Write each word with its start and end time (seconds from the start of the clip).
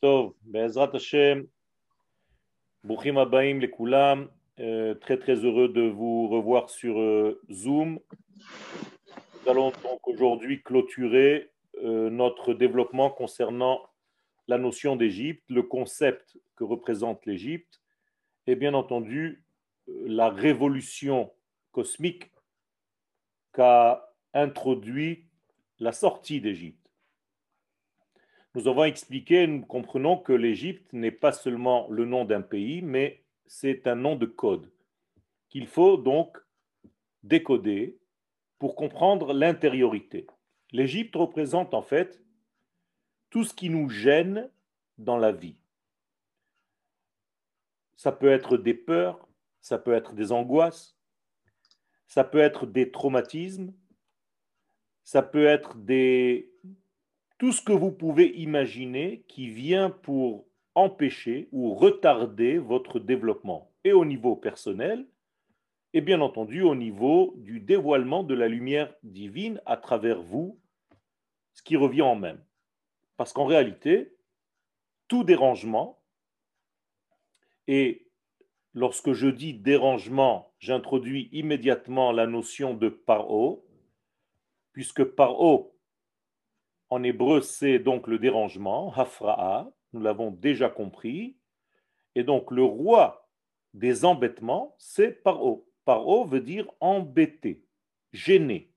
Tov, 0.00 0.34
Bezrat 0.42 0.90
Hashem, 0.94 1.48
Bouchim 2.84 3.16
Abaim, 3.16 3.58
les 3.58 3.70
Koulam, 3.70 4.28
très 4.56 5.18
très 5.18 5.44
heureux 5.44 5.68
de 5.68 5.82
vous 5.82 6.28
revoir 6.28 6.70
sur 6.70 7.00
euh, 7.00 7.40
Zoom. 7.50 7.98
Nous 9.42 9.50
allons 9.50 9.72
donc 9.82 10.06
aujourd'hui 10.06 10.62
clôturer 10.62 11.50
euh, 11.82 12.10
notre 12.10 12.54
développement 12.54 13.10
concernant 13.10 13.82
la 14.46 14.56
notion 14.58 14.94
d'Égypte, 14.94 15.44
le 15.48 15.64
concept 15.64 16.38
que 16.54 16.64
représente 16.64 17.26
l'Égypte 17.26 17.80
et 18.46 18.54
bien 18.54 18.74
entendu 18.74 19.44
la 19.86 20.30
révolution 20.30 21.32
cosmique 21.72 22.30
qu'a 23.52 24.14
introduit 24.32 25.26
la 25.80 25.92
sortie 25.92 26.40
d'Égypte. 26.40 26.77
Nous 28.54 28.66
avons 28.66 28.84
expliqué, 28.84 29.46
nous 29.46 29.64
comprenons 29.64 30.16
que 30.16 30.32
l'Égypte 30.32 30.92
n'est 30.92 31.12
pas 31.12 31.32
seulement 31.32 31.86
le 31.90 32.04
nom 32.04 32.24
d'un 32.24 32.40
pays, 32.40 32.82
mais 32.82 33.22
c'est 33.46 33.86
un 33.86 33.94
nom 33.94 34.16
de 34.16 34.26
code 34.26 34.70
qu'il 35.48 35.66
faut 35.66 35.96
donc 35.96 36.38
décoder 37.22 37.98
pour 38.58 38.74
comprendre 38.74 39.32
l'intériorité. 39.32 40.26
L'Égypte 40.72 41.16
représente 41.16 41.74
en 41.74 41.82
fait 41.82 42.22
tout 43.30 43.44
ce 43.44 43.54
qui 43.54 43.70
nous 43.70 43.88
gêne 43.88 44.50
dans 44.96 45.16
la 45.16 45.32
vie. 45.32 45.56
Ça 47.96 48.12
peut 48.12 48.30
être 48.30 48.56
des 48.56 48.74
peurs, 48.74 49.28
ça 49.60 49.78
peut 49.78 49.92
être 49.92 50.14
des 50.14 50.32
angoisses, 50.32 50.96
ça 52.06 52.24
peut 52.24 52.38
être 52.38 52.66
des 52.66 52.90
traumatismes, 52.90 53.74
ça 55.04 55.22
peut 55.22 55.46
être 55.46 55.76
des 55.76 56.52
tout 57.38 57.52
ce 57.52 57.62
que 57.62 57.72
vous 57.72 57.92
pouvez 57.92 58.36
imaginer 58.36 59.24
qui 59.28 59.48
vient 59.48 59.90
pour 59.90 60.46
empêcher 60.74 61.48
ou 61.52 61.74
retarder 61.74 62.58
votre 62.58 62.98
développement, 62.98 63.72
et 63.84 63.92
au 63.92 64.04
niveau 64.04 64.36
personnel, 64.36 65.06
et 65.92 66.00
bien 66.00 66.20
entendu 66.20 66.62
au 66.62 66.74
niveau 66.74 67.34
du 67.36 67.60
dévoilement 67.60 68.22
de 68.22 68.34
la 68.34 68.48
lumière 68.48 68.92
divine 69.02 69.60
à 69.66 69.76
travers 69.76 70.20
vous, 70.20 70.60
ce 71.54 71.62
qui 71.62 71.76
revient 71.76 72.02
en 72.02 72.16
même. 72.16 72.44
Parce 73.16 73.32
qu'en 73.32 73.46
réalité, 73.46 74.16
tout 75.06 75.24
dérangement, 75.24 76.02
et 77.66 78.08
lorsque 78.74 79.12
je 79.12 79.28
dis 79.28 79.54
dérangement, 79.54 80.52
j'introduis 80.58 81.28
immédiatement 81.32 82.12
la 82.12 82.26
notion 82.26 82.74
de 82.74 82.88
paro, 82.88 83.64
puisque 84.72 85.04
paro 85.04 85.77
en 86.90 87.02
hébreu, 87.02 87.40
c'est 87.40 87.78
donc 87.78 88.06
le 88.06 88.18
dérangement, 88.18 88.92
hafra'a, 88.94 89.70
nous 89.92 90.00
l'avons 90.00 90.30
déjà 90.30 90.68
compris. 90.68 91.36
Et 92.14 92.24
donc 92.24 92.50
le 92.50 92.62
roi 92.62 93.28
des 93.74 94.04
embêtements, 94.04 94.74
c'est 94.78 95.22
paro. 95.22 95.68
Paro 95.84 96.24
veut 96.24 96.40
dire 96.40 96.70
embêter, 96.80 97.64
gêner. 98.12 98.72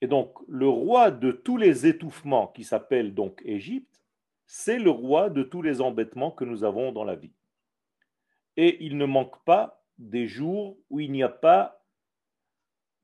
Et 0.00 0.06
donc 0.06 0.38
le 0.48 0.68
roi 0.68 1.10
de 1.10 1.32
tous 1.32 1.56
les 1.56 1.86
étouffements, 1.86 2.48
qui 2.48 2.64
s'appelle 2.64 3.14
donc 3.14 3.40
Égypte, 3.44 4.02
c'est 4.46 4.78
le 4.78 4.90
roi 4.90 5.30
de 5.30 5.42
tous 5.42 5.62
les 5.62 5.80
embêtements 5.80 6.30
que 6.30 6.44
nous 6.44 6.64
avons 6.64 6.90
dans 6.92 7.04
la 7.04 7.14
vie. 7.14 7.32
Et 8.56 8.84
il 8.84 8.96
ne 8.96 9.06
manque 9.06 9.42
pas 9.44 9.84
des 9.98 10.26
jours 10.26 10.76
où 10.88 10.98
il 10.98 11.12
n'y 11.12 11.22
a 11.22 11.28
pas 11.28 11.84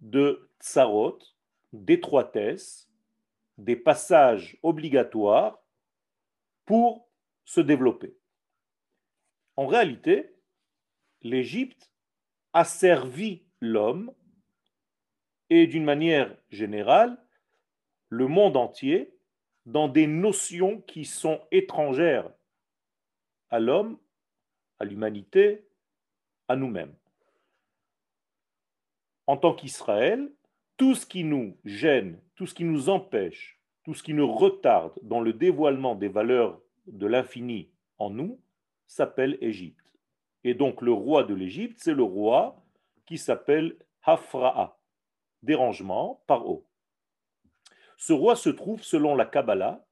de 0.01 0.51
tsarot, 0.61 1.19
d'étroitesse, 1.73 2.91
des 3.59 3.77
passages 3.77 4.59
obligatoires 4.63 5.63
pour 6.65 7.09
se 7.45 7.61
développer. 7.61 8.17
En 9.57 9.67
réalité, 9.67 10.35
l'Égypte 11.23 11.91
a 12.53 12.65
servi 12.65 13.47
l'homme 13.61 14.13
et 15.49 15.67
d'une 15.67 15.85
manière 15.85 16.37
générale 16.51 17.23
le 18.09 18.27
monde 18.27 18.57
entier 18.57 19.17
dans 19.65 19.89
des 19.89 20.07
notions 20.07 20.81
qui 20.83 21.05
sont 21.05 21.41
étrangères 21.51 22.31
à 23.51 23.59
l'homme, 23.59 23.99
à 24.79 24.85
l'humanité, 24.85 25.69
à 26.49 26.57
nous-mêmes. 26.57 26.95
En 29.27 29.37
tant 29.37 29.55
qu'Israël, 29.55 30.33
tout 30.77 30.95
ce 30.95 31.07
qui 31.07 31.25
nous 31.25 31.59
gêne, 31.65 32.21
tout 32.35 32.47
ce 32.47 32.55
qui 32.55 32.65
nous 32.65 32.89
empêche, 32.89 33.61
tout 33.85 33.95
ce 33.95 34.03
qui 34.03 34.15
nous 34.15 34.31
retarde 34.33 34.99
dans 35.03 35.21
le 35.21 35.33
dévoilement 35.33 35.95
des 35.95 36.09
valeurs 36.09 36.61
de 36.87 37.07
l'infini 37.07 37.71
en 37.99 38.11
nous, 38.11 38.41
s'appelle 38.87 39.39
Égypte. 39.41 39.91
Et 40.45 40.55
donc 40.55 40.83
le 40.83 40.93
roi 40.93 41.25
de 41.25 41.35
l'Égypte, 41.35 41.79
c'est 41.81 41.95
le 41.95 42.03
roi 42.03 42.63
qui 43.07 43.19
s'appelle 43.19 43.77
Hafra'a, 44.03 44.79
dérangement 45.43 46.23
par 46.27 46.47
eau. 46.47 46.67
Ce 47.97 48.13
roi 48.13 48.37
se 48.37 48.51
trouve, 48.51 48.83
selon 48.83 49.15
la 49.15 49.25
Kabbalah, 49.25 49.85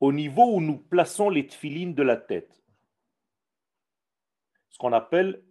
au 0.00 0.12
niveau 0.12 0.54
où 0.54 0.60
nous 0.60 0.78
plaçons 0.78 1.28
les 1.28 1.46
tfilines 1.46 1.94
de 1.94 2.02
la 2.02 2.16
tête, 2.16 2.62
ce 4.70 4.78
qu'on 4.78 4.92
appelle 4.92 5.42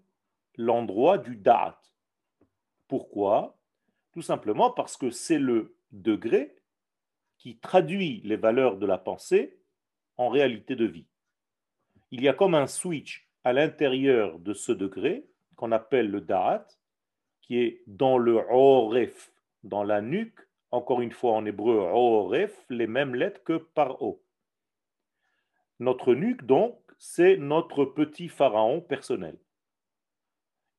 l'endroit 0.56 1.18
du 1.18 1.36
Da'at. 1.36 1.82
Pourquoi? 2.88 3.58
Tout 4.12 4.22
simplement 4.22 4.72
parce 4.72 4.98
que 4.98 5.10
c'est 5.10 5.40
le 5.40 5.76
degré 5.92 6.56
qui 7.38 7.58
traduit 7.58 8.22
les 8.24 8.38
valeurs 8.38 8.78
de 8.78 8.86
la 8.86 8.98
pensée 8.98 9.60
en 10.18 10.30
réalité 10.30 10.76
de 10.76 10.86
vie. 10.86 11.08
Il 12.12 12.22
y 12.22 12.28
a 12.28 12.34
comme 12.34 12.56
un 12.56 12.68
switch 12.68 13.30
à 13.44 13.54
l'intérieur 13.54 14.40
de 14.40 14.54
ce 14.54 14.72
degré 14.72 15.28
qu'on 15.56 15.72
appelle 15.72 16.10
le 16.10 16.22
da'at, 16.22 16.68
qui 17.42 17.60
est 17.60 17.84
dans 17.88 18.18
le 18.18 18.36
oref, 18.50 19.32
dans 19.64 19.84
la 19.84 20.02
nuque, 20.02 20.40
encore 20.72 21.02
une 21.02 21.12
fois 21.12 21.34
en 21.34 21.46
hébreu 21.46 21.78
oref, 21.78 22.66
les 22.70 22.88
mêmes 22.88 23.16
lettres 23.16 23.44
que 23.44 23.58
par 23.58 24.02
o. 24.02 24.24
Notre 25.80 26.14
nuque, 26.14 26.46
donc, 26.46 26.80
c'est 26.98 27.38
notre 27.38 27.86
petit 27.86 28.28
pharaon 28.28 28.82
personnel. 28.82 29.38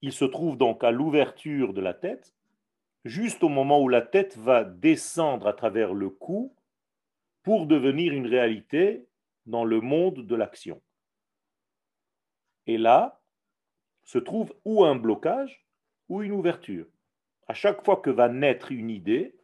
Il 0.03 0.13
se 0.13 0.25
trouve 0.25 0.57
donc 0.57 0.85
à 0.85 0.91
l'ouverture 0.91 1.73
de 1.73 1.81
la 1.81 1.95
tête, 1.95 2.35
juste 3.05 3.43
au 3.43 3.49
moment 3.49 3.81
où 3.81 3.89
la 3.89 4.03
tête 4.03 4.37
va 4.37 4.65
descendre 4.65 5.47
à 5.47 5.53
travers 5.53 5.95
le 5.95 6.11
cou 6.11 6.55
pour 7.43 7.67
devenir 7.67 8.13
une 8.13 8.27
réalité 8.27 9.09
dans 9.47 9.65
le 9.65 9.81
monde 9.81 10.27
de 10.27 10.35
l'action. 10.35 10.81
Et 12.67 12.79
là 12.79 13.21
se 14.05 14.19
trouve 14.19 14.55
ou 14.65 14.85
un 14.85 14.95
blocage 14.95 15.67
ou 16.09 16.23
une 16.23 16.33
ouverture. 16.33 16.87
À 17.47 17.55
chaque 17.55 17.85
fois 17.85 17.97
que 17.97 18.11
va 18.11 18.29
naître 18.29 18.73
une 18.73 18.91
idée, 18.91 19.37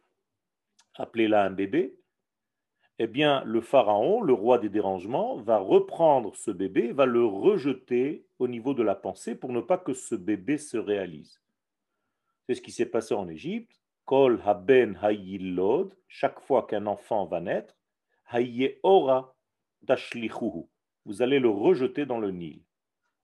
appelez-la 0.95 1.43
un 1.43 1.51
bébé, 1.51 1.95
eh 2.97 3.07
bien, 3.07 3.43
le 3.43 3.61
pharaon, 3.61 4.21
le 4.21 4.33
roi 4.33 4.57
des 4.57 4.69
dérangements, 4.69 5.35
va 5.37 5.57
reprendre 5.57 6.35
ce 6.35 6.51
bébé, 6.51 6.93
va 6.93 7.05
le 7.05 7.25
rejeter 7.25 8.25
au 8.39 8.47
niveau 8.47 8.73
de 8.73 8.83
la 8.83 8.95
pensée 8.95 9.35
pour 9.35 9.51
ne 9.51 9.59
pas 9.61 9.77
que 9.77 9.93
ce 9.93 10.15
bébé 10.15 10.57
se 10.57 10.77
réalise. 10.77 11.41
C'est 12.47 12.55
ce 12.55 12.61
qui 12.61 12.71
s'est 12.71 12.85
passé 12.85 13.13
en 13.13 13.27
Égypte. 13.27 13.81
Kol 14.05 14.39
haben 14.45 14.97
hayilod, 15.01 15.97
chaque 16.07 16.39
fois 16.39 16.67
qu'un 16.67 16.85
enfant 16.85 17.25
va 17.25 17.41
naître, 17.41 17.75
ora 18.83 19.35
tashlichuhu. 19.87 20.67
Vous 21.05 21.21
allez 21.21 21.39
le 21.39 21.49
rejeter 21.49 22.05
dans 22.05 22.19
le 22.19 22.31
Nil. 22.31 22.61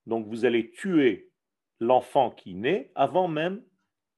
Donc 0.08 0.28
vous 0.28 0.44
allez 0.46 0.72
tuer 0.72 1.32
l'enfant 1.80 2.32
qui 2.32 2.56
naît 2.56 2.92
avant 2.96 3.28
même 3.28 3.64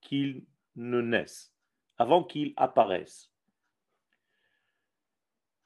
qu'il 0.01 0.45
ne 0.75 1.01
naisse, 1.01 1.53
avant 1.97 2.23
qu'il 2.23 2.53
apparaisse. 2.55 3.32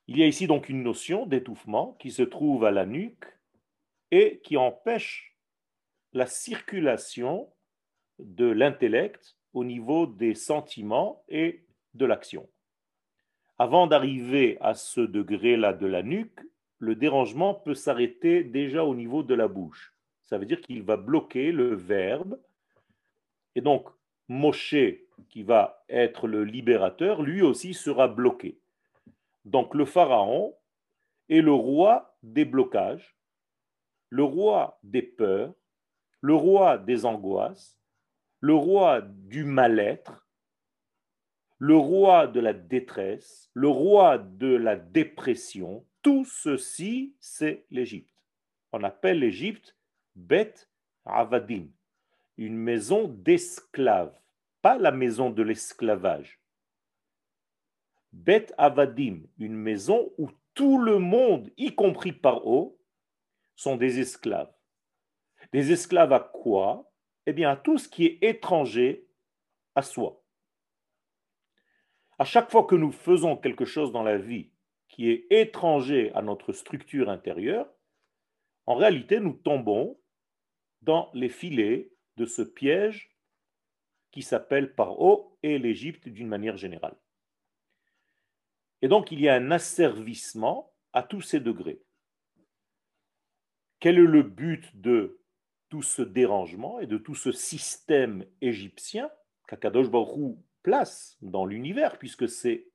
Il 0.07 0.17
y 0.17 0.23
a 0.23 0.27
ici 0.27 0.47
donc 0.47 0.69
une 0.69 0.83
notion 0.83 1.25
d'étouffement 1.25 1.97
qui 1.99 2.11
se 2.11 2.23
trouve 2.23 2.63
à 2.63 2.71
la 2.71 2.85
nuque 2.85 3.25
et 4.11 4.39
qui 4.39 4.55
empêche 4.55 5.35
la 6.13 6.25
circulation 6.25 7.51
de 8.19 8.45
l'intellect 8.45 9.37
au 9.53 9.65
niveau 9.65 10.07
des 10.07 10.33
sentiments 10.33 11.23
et 11.27 11.65
de 11.93 12.05
l'action. 12.05 12.49
Avant 13.59 13.87
d'arriver 13.87 14.57
à 14.61 14.75
ce 14.75 15.01
degré-là 15.01 15.73
de 15.73 15.87
la 15.87 16.03
nuque, 16.03 16.39
le 16.79 16.95
dérangement 16.95 17.53
peut 17.53 17.73
s'arrêter 17.73 18.43
déjà 18.43 18.85
au 18.85 18.95
niveau 18.95 19.23
de 19.23 19.33
la 19.33 19.47
bouche. 19.47 19.93
Ça 20.23 20.37
veut 20.37 20.45
dire 20.45 20.61
qu'il 20.61 20.83
va 20.83 20.95
bloquer 20.95 21.51
le 21.51 21.75
verbe. 21.75 22.39
Et 23.55 23.61
donc, 23.61 23.89
Moshe, 24.29 24.75
qui 25.29 25.43
va 25.43 25.83
être 25.89 26.27
le 26.27 26.43
libérateur, 26.43 27.23
lui 27.23 27.41
aussi 27.41 27.73
sera 27.73 28.07
bloqué. 28.07 28.59
Donc 29.47 29.75
le 29.75 29.85
pharaon 29.85 30.57
est 31.29 31.39
le 31.39 31.53
roi 31.53 32.17
des 32.21 32.43
blocages, 32.43 33.15
le 34.09 34.23
roi 34.23 34.77
des 34.83 35.01
peurs, 35.01 35.53
le 36.19 36.35
roi 36.35 36.77
des 36.77 37.05
angoisses, 37.05 37.79
le 38.41 38.53
roi 38.53 38.99
du 39.01 39.45
mal-être, 39.45 40.27
le 41.59 41.77
roi 41.77 42.27
de 42.27 42.41
la 42.41 42.51
détresse, 42.51 43.49
le 43.53 43.69
roi 43.69 44.17
de 44.17 44.53
la 44.53 44.75
dépression, 44.75 45.85
tout 46.01 46.25
ceci, 46.25 47.15
c'est 47.21 47.65
l'Égypte. 47.71 48.21
On 48.73 48.83
appelle 48.83 49.19
l'Égypte 49.19 49.77
Bet 50.15 50.55
Avadim, 51.05 51.67
une 52.35 52.57
maison 52.57 53.07
d'esclaves, 53.07 54.19
pas 54.61 54.77
la 54.77 54.91
maison 54.91 55.29
de 55.29 55.41
l'esclavage. 55.41 56.41
Bet 58.17 58.47
Avadim, 58.57 59.21
une 59.37 59.55
maison 59.55 60.11
où 60.17 60.29
tout 60.55 60.79
le 60.79 60.97
monde, 60.97 61.51
y 61.55 61.75
compris 61.75 62.11
Paro, 62.11 62.81
sont 63.55 63.77
des 63.77 63.99
esclaves. 63.99 64.51
Des 65.53 65.71
esclaves 65.71 66.11
à 66.11 66.19
quoi? 66.19 66.91
Eh 67.27 67.33
bien, 67.33 67.51
à 67.51 67.55
tout 67.55 67.77
ce 67.77 67.87
qui 67.87 68.05
est 68.05 68.23
étranger 68.23 69.07
à 69.75 69.83
soi. 69.83 70.23
À 72.17 72.25
chaque 72.25 72.49
fois 72.49 72.63
que 72.63 72.75
nous 72.75 72.91
faisons 72.91 73.37
quelque 73.37 73.65
chose 73.65 73.91
dans 73.91 74.03
la 74.03 74.17
vie 74.17 74.51
qui 74.89 75.09
est 75.09 75.27
étranger 75.29 76.11
à 76.15 76.23
notre 76.23 76.53
structure 76.53 77.09
intérieure, 77.09 77.71
en 78.65 78.75
réalité, 78.75 79.19
nous 79.19 79.33
tombons 79.33 79.99
dans 80.81 81.11
les 81.13 81.29
filets 81.29 81.91
de 82.15 82.25
ce 82.25 82.41
piège 82.41 83.15
qui 84.11 84.23
s'appelle 84.23 84.73
Paro 84.73 85.37
et 85.43 85.59
l'Égypte 85.59 86.09
d'une 86.09 86.27
manière 86.27 86.57
générale. 86.57 86.97
Et 88.81 88.87
donc, 88.87 89.11
il 89.11 89.19
y 89.19 89.29
a 89.29 89.35
un 89.35 89.51
asservissement 89.51 90.73
à 90.93 91.03
tous 91.03 91.21
ces 91.21 91.39
degrés. 91.39 91.81
Quel 93.79 93.97
est 93.97 94.01
le 94.01 94.23
but 94.23 94.75
de 94.79 95.21
tout 95.69 95.83
ce 95.83 96.01
dérangement 96.01 96.79
et 96.79 96.87
de 96.87 96.97
tout 96.97 97.15
ce 97.15 97.31
système 97.31 98.25
égyptien 98.41 99.09
qu'Akadosh 99.47 99.89
Baruch 99.89 100.37
place 100.63 101.17
dans 101.21 101.45
l'univers, 101.45 101.97
puisque 101.97 102.27
c'est 102.27 102.67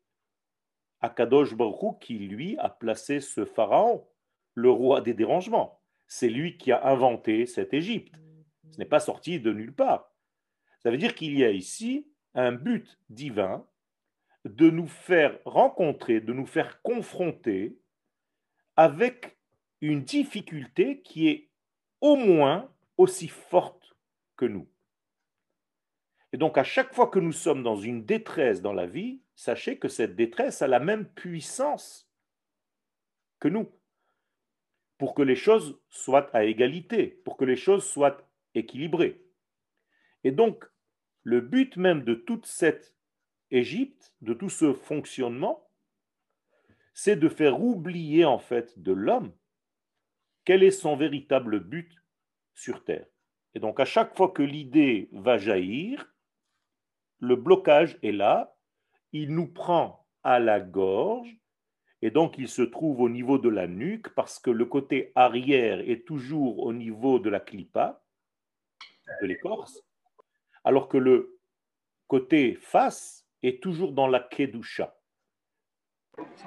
Akadosh 1.01 1.55
Baruch 1.55 1.99
qui, 2.01 2.19
lui, 2.19 2.57
a 2.59 2.69
placé 2.71 3.21
ce 3.21 3.45
pharaon, 3.45 4.07
le 4.55 4.71
roi 4.71 5.01
des 5.01 5.15
dérangements. 5.15 5.83
C'est 6.07 6.29
lui 6.29 6.57
qui 6.57 6.73
a 6.73 6.87
inventé 6.87 7.45
cette 7.47 7.75
Égypte. 7.75 8.15
Ce 8.71 8.79
n'est 8.79 8.87
pas 8.87 9.01
sorti 9.01 9.41
de 9.41 9.53
nulle 9.53 9.75
part. 9.75 10.11
Ça 10.79 10.91
veut 10.91 10.97
dire 10.97 11.15
qu'il 11.15 11.37
y 11.37 11.45
a 11.45 11.51
ici 11.51 12.09
un 12.35 12.53
but 12.53 12.99
divin 13.11 13.67
de 14.45 14.71
nous 14.71 14.89
faire 14.89 15.39
rencontrer, 15.45 16.21
de 16.21 16.33
nous 16.33 16.47
faire 16.47 16.83
confronter 16.83 17.79
avec 18.77 19.37
une 19.81 20.03
difficulté 20.03 21.03
qui 21.03 21.29
est 21.29 21.51
au 22.01 22.17
moins 22.17 22.73
aussi 22.97 23.29
forte 23.29 23.97
que 24.37 24.45
nous. 24.45 24.69
Et 26.33 26.39
donc 26.39 26.59
à 26.59 26.65
chaque 26.65 26.95
fois 26.95 27.09
que 27.09 27.19
nous 27.19 27.33
sommes 27.33 27.63
dans 27.63 27.77
une 27.77 28.05
détresse 28.05 28.63
dans 28.63 28.73
la 28.73 28.87
vie, 28.87 29.21
sachez 29.35 29.79
que 29.79 29.89
cette 29.89 30.17
détresse 30.17 30.63
a 30.63 30.69
la 30.69 30.81
même 30.81 31.07
puissance 31.07 32.09
que 33.39 33.49
nous, 33.49 33.71
pour 34.99 35.15
que 35.15 35.23
les 35.23 35.37
choses 35.37 35.81
soient 35.89 36.35
à 36.35 36.45
égalité, 36.45 37.07
pour 37.25 37.37
que 37.37 37.45
les 37.45 37.57
choses 37.57 37.85
soient 37.85 38.19
équilibrées. 38.55 39.25
Et 40.25 40.31
donc, 40.31 40.65
le 41.25 41.41
but 41.41 41.77
même 41.77 42.05
de 42.05 42.15
toute 42.15 42.47
cette 42.47 42.95
Égypte, 43.53 44.15
de 44.23 44.35
tout 44.35 44.49
ce 44.49 44.73
fonctionnement, 44.73 45.69
c'est 46.95 47.17
de 47.17 47.29
faire 47.29 47.63
oublier 47.63 48.25
en 48.25 48.39
fait 48.39 48.79
de 48.79 48.93
l'homme 48.93 49.33
quel 50.45 50.63
est 50.63 50.73
son 50.73 50.97
véritable 50.97 51.61
but 51.61 52.03
sur 52.55 52.83
Terre. 52.83 53.07
Et 53.55 53.61
donc 53.61 53.79
à 53.79 53.85
chaque 53.85 54.17
fois 54.17 54.31
que 54.31 54.43
l'idée 54.43 55.09
va 55.13 55.39
jaillir, 55.39 56.13
le 57.21 57.37
blocage 57.37 57.99
est 58.03 58.13
là, 58.13 58.57
il 59.13 59.35
nous 59.35 59.47
prend 59.47 60.07
à 60.23 60.41
la 60.41 60.59
gorge, 60.59 61.37
et 62.01 62.11
donc 62.11 62.39
il 62.39 62.49
se 62.49 62.63
trouve 62.63 63.01
au 63.01 63.09
niveau 63.09 63.39
de 63.39 63.49
la 63.49 63.67
nuque, 63.67 64.09
parce 64.15 64.39
que 64.39 64.51
le 64.51 64.65
côté 64.65 65.13
arrière 65.15 65.81
est 65.89 66.05
toujours 66.07 66.59
au 66.61 66.73
niveau 66.73 67.19
de 67.19 67.31
la 67.31 67.39
clipa, 67.39 68.03
de 69.21 69.27
l'écorce, 69.27 69.85
alors 70.65 70.89
que 70.89 70.99
le 70.99 71.39
côté 72.09 72.55
face 72.55 73.22
est 73.43 73.63
toujours 73.63 73.93
dans 73.93 74.07
la 74.07 74.21
kedusha. 74.21 74.95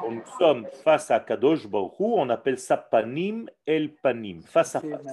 nous 0.10 0.26
sommes 0.38 0.68
face 0.84 1.12
à 1.12 1.20
Kadosh 1.20 1.68
Baruch 1.68 1.94
on 2.00 2.30
appelle 2.30 2.60
ça 2.60 2.78
panim 2.78 3.48
el 3.66 3.96
panim, 3.96 4.42
face 4.44 4.76
à 4.76 4.82
face. 4.82 5.06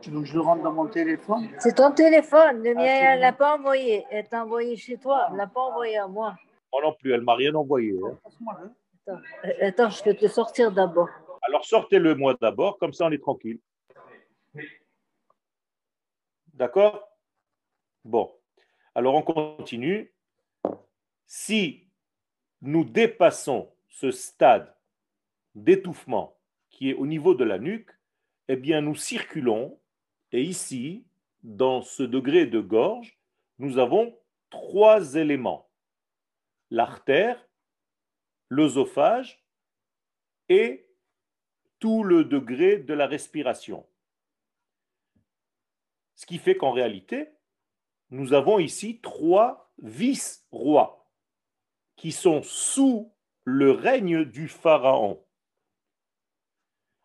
Tu 0.00 0.10
veux 0.10 0.20
que 0.20 0.26
je 0.26 0.34
le 0.34 0.40
rentre 0.40 0.62
dans 0.62 0.72
mon 0.72 0.88
téléphone? 0.88 1.48
C'est 1.58 1.76
ton 1.76 1.92
téléphone. 1.92 2.62
Le 2.62 2.74
mien, 2.74 2.84
elle 2.84 3.16
ne 3.16 3.22
l'a 3.22 3.32
pas 3.32 3.56
envoyé. 3.56 4.04
Elle 4.10 4.28
t'a 4.28 4.44
envoyé 4.44 4.76
chez 4.76 4.98
toi. 4.98 5.24
Elle 5.28 5.34
ne 5.34 5.38
l'a 5.38 5.46
pas 5.46 5.60
envoyé 5.60 5.96
à 5.96 6.06
moi. 6.06 6.36
Moi 6.72 6.82
non 6.82 6.92
plus, 6.92 7.12
elle 7.12 7.20
ne 7.20 7.24
m'a 7.24 7.34
rien 7.34 7.54
envoyé. 7.54 7.98
Hein. 8.04 8.18
Attends. 9.06 9.20
Euh, 9.44 9.68
attends, 9.68 9.90
je 9.90 10.04
vais 10.04 10.14
te 10.14 10.26
sortir 10.28 10.70
d'abord. 10.70 11.08
Alors 11.42 11.64
sortez-le 11.64 12.14
moi 12.14 12.36
d'abord, 12.40 12.78
comme 12.78 12.92
ça 12.92 13.06
on 13.06 13.10
est 13.10 13.20
tranquille. 13.20 13.58
D'accord? 16.54 17.08
Bon. 18.04 18.30
Alors 18.94 19.14
on 19.14 19.22
continue. 19.22 20.12
Si 21.32 21.86
nous 22.60 22.82
dépassons 22.82 23.72
ce 23.88 24.10
stade 24.10 24.76
d'étouffement 25.54 26.36
qui 26.70 26.90
est 26.90 26.94
au 26.94 27.06
niveau 27.06 27.36
de 27.36 27.44
la 27.44 27.60
nuque, 27.60 27.92
eh 28.48 28.56
bien, 28.56 28.80
nous 28.80 28.96
circulons, 28.96 29.78
et 30.32 30.42
ici, 30.42 31.06
dans 31.44 31.82
ce 31.82 32.02
degré 32.02 32.46
de 32.46 32.58
gorge, 32.58 33.16
nous 33.60 33.78
avons 33.78 34.18
trois 34.50 35.14
éléments. 35.14 35.70
L'artère, 36.72 37.48
l'œsophage 38.48 39.46
et 40.48 40.88
tout 41.78 42.02
le 42.02 42.24
degré 42.24 42.78
de 42.78 42.92
la 42.92 43.06
respiration. 43.06 43.86
Ce 46.16 46.26
qui 46.26 46.38
fait 46.38 46.56
qu'en 46.56 46.72
réalité, 46.72 47.28
nous 48.10 48.32
avons 48.32 48.58
ici 48.58 49.00
trois 49.00 49.72
vice-rois 49.78 50.99
qui 52.00 52.12
sont 52.12 52.42
sous 52.42 53.12
le 53.44 53.72
règne 53.72 54.24
du 54.24 54.48
Pharaon. 54.48 55.22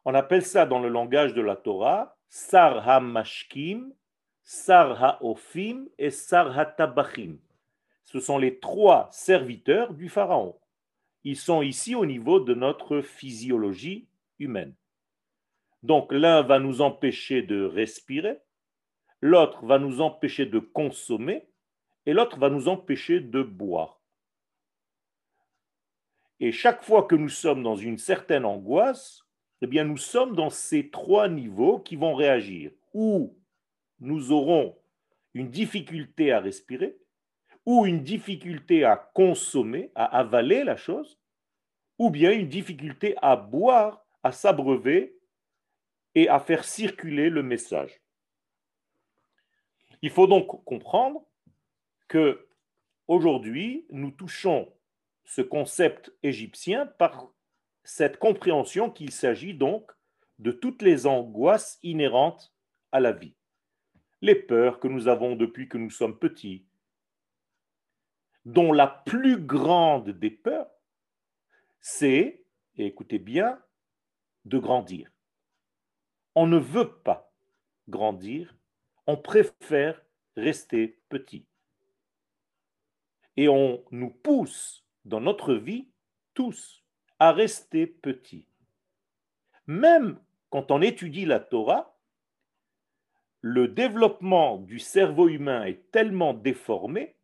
On 0.05 0.13
appelle 0.13 0.45
ça 0.45 0.65
dans 0.65 0.79
le 0.79 0.87
langage 0.87 1.33
de 1.33 1.41
la 1.41 1.57
Torah 1.57 2.17
Sar 2.29 2.87
ha-mashkim, 2.87 3.93
Sar 4.41 5.03
ha-ofim 5.03 5.89
et 5.97 6.11
Sar 6.11 6.57
ha-tabachim. 6.57 7.39
Ce 8.05 8.21
sont 8.21 8.37
les 8.37 8.57
trois 8.61 9.09
serviteurs 9.11 9.93
du 9.93 10.07
Pharaon. 10.07 10.57
Ils 11.25 11.35
sont 11.35 11.61
ici 11.61 11.93
au 11.93 12.05
niveau 12.05 12.39
de 12.39 12.53
notre 12.53 13.01
physiologie 13.01 14.07
humaine. 14.39 14.75
Donc 15.83 16.13
l'un 16.13 16.41
va 16.41 16.57
nous 16.59 16.79
empêcher 16.79 17.41
de 17.41 17.65
respirer, 17.65 18.39
l'autre 19.19 19.65
va 19.65 19.77
nous 19.77 19.99
empêcher 19.99 20.45
de 20.45 20.59
consommer 20.59 21.49
et 22.05 22.13
l'autre 22.13 22.39
va 22.39 22.49
nous 22.49 22.69
empêcher 22.69 23.19
de 23.19 23.43
boire. 23.43 23.94
Et 26.39 26.51
chaque 26.51 26.83
fois 26.83 27.03
que 27.03 27.15
nous 27.15 27.29
sommes 27.29 27.63
dans 27.63 27.75
une 27.75 27.97
certaine 27.97 28.45
angoisse, 28.45 29.21
eh 29.61 29.67
bien, 29.67 29.85
nous 29.85 29.97
sommes 29.97 30.35
dans 30.35 30.49
ces 30.49 30.89
trois 30.89 31.29
niveaux 31.29 31.79
qui 31.79 31.95
vont 31.95 32.13
réagir. 32.13 32.71
Ou 32.93 33.37
nous 33.99 34.31
aurons 34.31 34.77
une 35.33 35.49
difficulté 35.49 36.31
à 36.31 36.39
respirer, 36.39 36.97
ou 37.65 37.85
une 37.85 38.03
difficulté 38.03 38.83
à 38.83 38.95
consommer, 38.95 39.91
à 39.95 40.05
avaler 40.17 40.63
la 40.63 40.75
chose, 40.75 41.19
ou 41.97 42.09
bien 42.09 42.31
une 42.31 42.49
difficulté 42.49 43.15
à 43.21 43.35
boire, 43.35 44.05
à 44.23 44.31
s'abreuver 44.31 45.17
et 46.15 46.29
à 46.29 46.39
faire 46.39 46.63
circuler 46.63 47.29
le 47.29 47.43
message. 47.43 48.01
Il 50.01 50.09
faut 50.09 50.27
donc 50.27 50.63
comprendre 50.65 51.25
que 52.07 52.47
aujourd'hui, 53.07 53.85
nous 53.89 54.11
touchons 54.11 54.71
ce 55.25 55.41
concept 55.41 56.13
égyptien 56.23 56.85
par 56.85 57.31
cette 57.83 58.17
compréhension 58.17 58.89
qu'il 58.89 59.11
s'agit 59.11 59.53
donc 59.53 59.91
de 60.39 60.51
toutes 60.51 60.81
les 60.81 61.07
angoisses 61.07 61.79
inhérentes 61.83 62.53
à 62.91 62.99
la 62.99 63.11
vie. 63.11 63.35
Les 64.21 64.35
peurs 64.35 64.79
que 64.79 64.87
nous 64.87 65.07
avons 65.07 65.35
depuis 65.35 65.67
que 65.67 65.77
nous 65.77 65.89
sommes 65.89 66.17
petits, 66.17 66.65
dont 68.45 68.71
la 68.71 68.87
plus 68.87 69.37
grande 69.37 70.09
des 70.09 70.29
peurs, 70.29 70.69
c'est, 71.81 72.43
écoutez 72.77 73.19
bien, 73.19 73.61
de 74.45 74.57
grandir. 74.57 75.11
On 76.35 76.47
ne 76.47 76.57
veut 76.57 76.91
pas 76.99 77.33
grandir, 77.87 78.55
on 79.07 79.17
préfère 79.17 80.01
rester 80.35 80.99
petit. 81.09 81.47
Et 83.37 83.47
on 83.47 83.83
nous 83.91 84.11
pousse 84.11 84.84
dans 85.05 85.21
notre 85.21 85.53
vie, 85.53 85.87
tous, 86.33 86.83
à 87.19 87.31
rester 87.31 87.87
petit. 87.87 88.47
Même 89.67 90.19
quand 90.49 90.71
on 90.71 90.81
étudie 90.81 91.25
la 91.25 91.39
Torah, 91.39 91.97
le 93.41 93.67
développement 93.67 94.57
du 94.57 94.79
cerveau 94.79 95.29
humain 95.29 95.63
est 95.65 95.91
tellement 95.91 96.33
déformé 96.33 97.15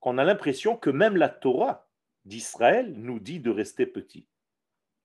qu'on 0.00 0.18
a 0.18 0.24
l'impression 0.24 0.76
que 0.76 0.90
même 0.90 1.16
la 1.16 1.28
Torah 1.28 1.88
d'Israël 2.24 2.94
nous 2.96 3.18
dit 3.18 3.40
de 3.40 3.50
rester 3.50 3.86
petit, 3.86 4.28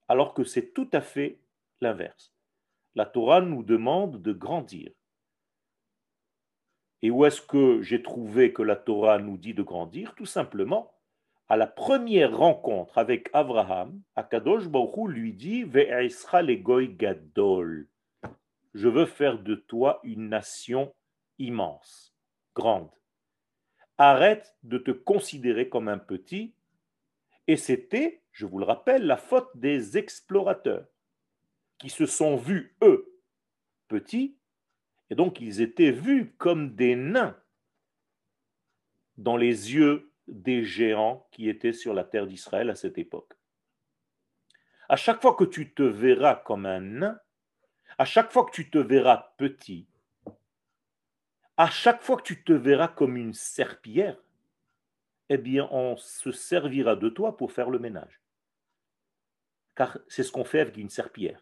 alors 0.07 0.33
que 0.33 0.43
c'est 0.43 0.73
tout 0.73 0.89
à 0.93 1.01
fait 1.01 1.39
l'inverse. 1.81 2.35
La 2.93 3.05
Torah 3.05 3.41
nous 3.41 3.63
demande 3.63 4.21
de 4.21 4.33
grandir. 4.33 4.91
Et 7.01 7.09
où 7.09 7.25
est-ce 7.25 7.41
que 7.41 7.81
j'ai 7.81 8.03
trouvé 8.03 8.53
que 8.53 8.61
la 8.61 8.75
Torah 8.75 9.17
nous 9.17 9.37
dit 9.37 9.55
de 9.55 9.63
grandir? 9.63 10.13
Tout 10.13 10.25
simplement, 10.27 10.93
à 11.51 11.57
la 11.57 11.67
première 11.67 12.37
rencontre 12.37 12.97
avec 12.97 13.29
Abraham, 13.33 14.01
Akadosh 14.15 14.69
Baruch 14.69 15.09
lui 15.09 15.33
dit 15.33 15.63
Ve'esra 15.63 16.41
legoy 16.41 16.87
gadol. 16.87 17.89
Je 18.73 18.87
veux 18.87 19.05
faire 19.05 19.37
de 19.37 19.55
toi 19.55 19.99
une 20.03 20.29
nation 20.29 20.95
immense, 21.39 22.15
grande. 22.55 22.89
Arrête 23.97 24.55
de 24.63 24.77
te 24.77 24.91
considérer 24.91 25.67
comme 25.67 25.89
un 25.89 25.97
petit. 25.97 26.55
Et 27.47 27.57
c'était, 27.57 28.23
je 28.31 28.45
vous 28.45 28.59
le 28.59 28.65
rappelle, 28.65 29.05
la 29.05 29.17
faute 29.17 29.49
des 29.55 29.97
explorateurs 29.97 30.87
qui 31.79 31.89
se 31.89 32.05
sont 32.05 32.37
vus, 32.37 32.77
eux, 32.81 33.19
petits, 33.89 34.37
et 35.09 35.15
donc 35.15 35.41
ils 35.41 35.59
étaient 35.59 35.91
vus 35.91 36.33
comme 36.37 36.75
des 36.77 36.95
nains 36.95 37.37
dans 39.17 39.35
les 39.35 39.73
yeux 39.73 40.10
des 40.31 40.63
géants 40.63 41.27
qui 41.31 41.49
étaient 41.49 41.73
sur 41.73 41.93
la 41.93 42.03
terre 42.03 42.25
d'Israël 42.25 42.69
à 42.69 42.75
cette 42.75 42.97
époque. 42.97 43.33
À 44.89 44.95
chaque 44.95 45.21
fois 45.21 45.35
que 45.35 45.43
tu 45.43 45.73
te 45.73 45.83
verras 45.83 46.35
comme 46.35 46.65
un 46.65 46.81
nain, 46.81 47.19
à 47.97 48.05
chaque 48.05 48.31
fois 48.31 48.45
que 48.45 48.51
tu 48.51 48.69
te 48.69 48.77
verras 48.77 49.33
petit, 49.37 49.87
à 51.57 51.69
chaque 51.69 52.01
fois 52.01 52.17
que 52.17 52.23
tu 52.23 52.43
te 52.43 52.53
verras 52.53 52.87
comme 52.87 53.17
une 53.17 53.33
serpillière, 53.33 54.17
eh 55.29 55.37
bien, 55.37 55.67
on 55.71 55.95
se 55.97 56.31
servira 56.31 56.95
de 56.95 57.09
toi 57.09 57.37
pour 57.37 57.51
faire 57.51 57.69
le 57.69 57.79
ménage. 57.79 58.21
Car 59.75 59.99
c'est 60.07 60.23
ce 60.23 60.31
qu'on 60.31 60.43
fait 60.43 60.59
avec 60.59 60.77
une 60.77 60.89
serpillière. 60.89 61.41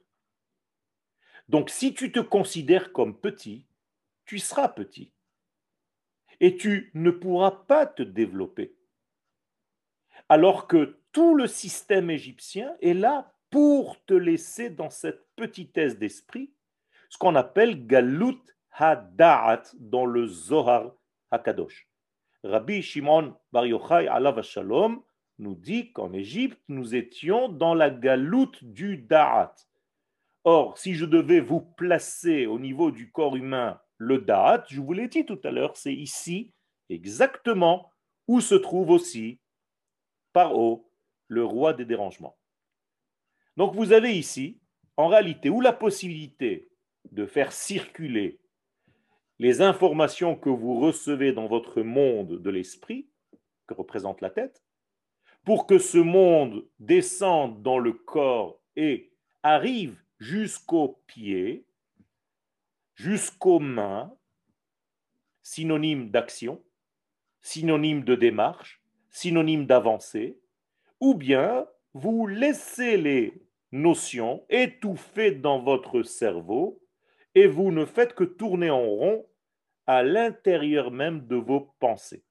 Donc, 1.47 1.69
si 1.69 1.93
tu 1.93 2.11
te 2.11 2.19
considères 2.19 2.91
comme 2.93 3.19
petit, 3.19 3.65
tu 4.25 4.37
seras 4.37 4.69
petit. 4.69 5.11
Et 6.39 6.55
tu 6.55 6.91
ne 6.93 7.09
pourras 7.09 7.51
pas 7.51 7.87
te 7.87 8.03
développer. 8.03 8.75
Alors 10.29 10.67
que 10.67 10.95
tout 11.11 11.33
le 11.33 11.47
système 11.47 12.11
égyptien 12.11 12.75
est 12.81 12.93
là 12.93 13.33
pour 13.49 14.03
te 14.05 14.13
laisser 14.13 14.69
dans 14.69 14.91
cette 14.91 15.25
petitesse 15.35 15.97
d'esprit, 15.97 16.53
ce 17.09 17.17
qu'on 17.17 17.33
appelle 17.35 17.87
galut 17.87 18.37
hada'at 18.71 19.63
dans 19.79 20.05
le 20.05 20.27
Zohar 20.27 20.91
Hakadosh. 21.31 21.87
Rabbi 22.43 22.83
Shimon 22.83 23.33
Bar 23.51 23.65
Yochai 23.65 24.07
alav 24.07 24.41
shalom 24.43 25.01
nous 25.39 25.55
dit 25.55 25.91
qu'en 25.93 26.13
Égypte, 26.13 26.61
nous 26.67 26.95
étions 26.95 27.49
dans 27.49 27.73
la 27.73 27.89
galoute 27.89 28.63
du 28.63 28.97
da'at. 28.97 29.55
Or, 30.43 30.77
si 30.77 30.93
je 30.93 31.05
devais 31.05 31.39
vous 31.39 31.61
placer 31.61 32.45
au 32.45 32.59
niveau 32.59 32.91
du 32.91 33.11
corps 33.11 33.35
humain 33.35 33.79
le 33.97 34.19
da'at, 34.19 34.65
je 34.69 34.79
vous 34.79 34.93
l'ai 34.93 35.07
dit 35.07 35.25
tout 35.25 35.39
à 35.43 35.51
l'heure, 35.51 35.75
c'est 35.75 35.93
ici 35.93 36.53
exactement 36.89 37.89
où 38.27 38.41
se 38.41 38.55
trouve 38.55 38.91
aussi 38.91 39.39
Le 41.27 41.43
roi 41.43 41.73
des 41.73 41.85
dérangements. 41.85 42.37
Donc 43.57 43.75
vous 43.75 43.91
avez 43.91 44.17
ici, 44.17 44.59
en 44.97 45.07
réalité, 45.07 45.49
ou 45.49 45.61
la 45.61 45.73
possibilité 45.73 46.69
de 47.11 47.25
faire 47.25 47.51
circuler 47.51 48.39
les 49.37 49.61
informations 49.61 50.35
que 50.35 50.49
vous 50.49 50.79
recevez 50.79 51.31
dans 51.31 51.47
votre 51.47 51.81
monde 51.81 52.41
de 52.41 52.49
l'esprit, 52.49 53.09
que 53.67 53.73
représente 53.73 54.21
la 54.21 54.29
tête, 54.29 54.63
pour 55.45 55.65
que 55.65 55.77
ce 55.77 55.97
monde 55.97 56.67
descende 56.79 57.61
dans 57.61 57.79
le 57.79 57.93
corps 57.93 58.61
et 58.75 59.13
arrive 59.43 60.01
jusqu'aux 60.19 61.01
pieds, 61.07 61.65
jusqu'aux 62.95 63.59
mains, 63.59 64.13
synonyme 65.41 66.11
d'action, 66.11 66.63
synonyme 67.41 68.03
de 68.03 68.15
démarche, 68.15 68.78
synonyme 69.09 69.65
d'avancée, 69.65 70.39
ou 70.99 71.13
bien 71.15 71.67
vous 71.93 72.27
laissez 72.27 72.97
les 72.97 73.33
notions 73.71 74.45
étouffées 74.49 75.31
dans 75.31 75.59
votre 75.59 76.03
cerveau 76.03 76.81
et 77.35 77.47
vous 77.47 77.71
ne 77.71 77.85
faites 77.85 78.13
que 78.13 78.23
tourner 78.23 78.69
en 78.69 78.85
rond 78.85 79.25
à 79.85 80.03
l'intérieur 80.03 80.91
même 80.91 81.27
de 81.27 81.35
vos 81.35 81.73
pensées. 81.79 82.23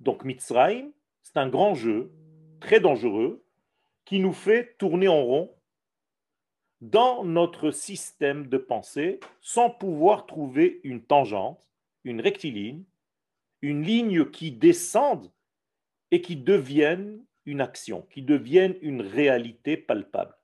Donc 0.00 0.24
Mitzrayim, 0.24 0.92
c'est 1.22 1.36
un 1.36 1.48
grand 1.48 1.74
jeu, 1.74 2.12
très 2.60 2.80
dangereux, 2.80 3.44
qui 4.04 4.20
nous 4.20 4.32
fait 4.32 4.76
tourner 4.78 5.08
en 5.08 5.22
rond 5.22 5.54
dans 6.80 7.24
notre 7.24 7.70
système 7.70 8.46
de 8.46 8.56
pensée 8.56 9.20
sans 9.40 9.70
pouvoir 9.70 10.26
trouver 10.26 10.80
une 10.84 11.02
tangente, 11.02 11.68
une 12.04 12.20
rectiligne, 12.20 12.84
une 13.62 13.82
ligne 13.82 14.30
qui 14.30 14.52
descende 14.52 15.30
et 16.10 16.20
qui 16.20 16.36
devienne 16.36 17.24
une 17.44 17.60
action, 17.60 18.02
qui 18.10 18.22
devienne 18.22 18.76
une 18.82 19.00
réalité 19.00 19.76
palpable. 19.76 20.36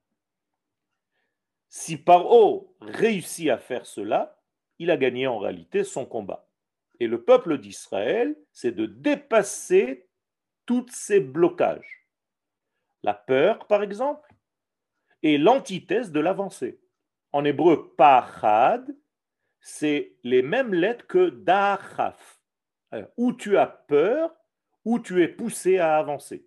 Si 1.68 1.96
Paro 1.96 2.76
réussit 2.80 3.50
à 3.50 3.58
faire 3.58 3.86
cela, 3.86 4.40
il 4.78 4.90
a 4.90 4.96
gagné 4.96 5.26
en 5.26 5.38
réalité 5.38 5.84
son 5.84 6.06
combat. 6.06 6.48
Et 7.00 7.06
le 7.06 7.24
peuple 7.24 7.58
d'Israël, 7.58 8.36
c'est 8.52 8.72
de 8.72 8.86
dépasser 8.86 10.08
tous 10.66 10.86
ces 10.90 11.20
blocages. 11.20 12.08
La 13.02 13.14
peur, 13.14 13.66
par 13.66 13.82
exemple, 13.82 14.34
est 15.22 15.36
l'antithèse 15.36 16.12
de 16.12 16.20
l'avancée. 16.20 16.80
En 17.32 17.44
hébreu, 17.44 17.94
pachad, 17.96 18.96
c'est 19.60 20.16
les 20.22 20.42
mêmes 20.42 20.72
lettres 20.72 21.06
que 21.06 21.30
Où 23.16 23.32
tu 23.32 23.56
as 23.56 23.66
peur, 23.66 24.34
où 24.84 24.98
tu 24.98 25.22
es 25.22 25.28
poussé 25.28 25.78
à 25.78 25.96
avancer. 25.96 26.46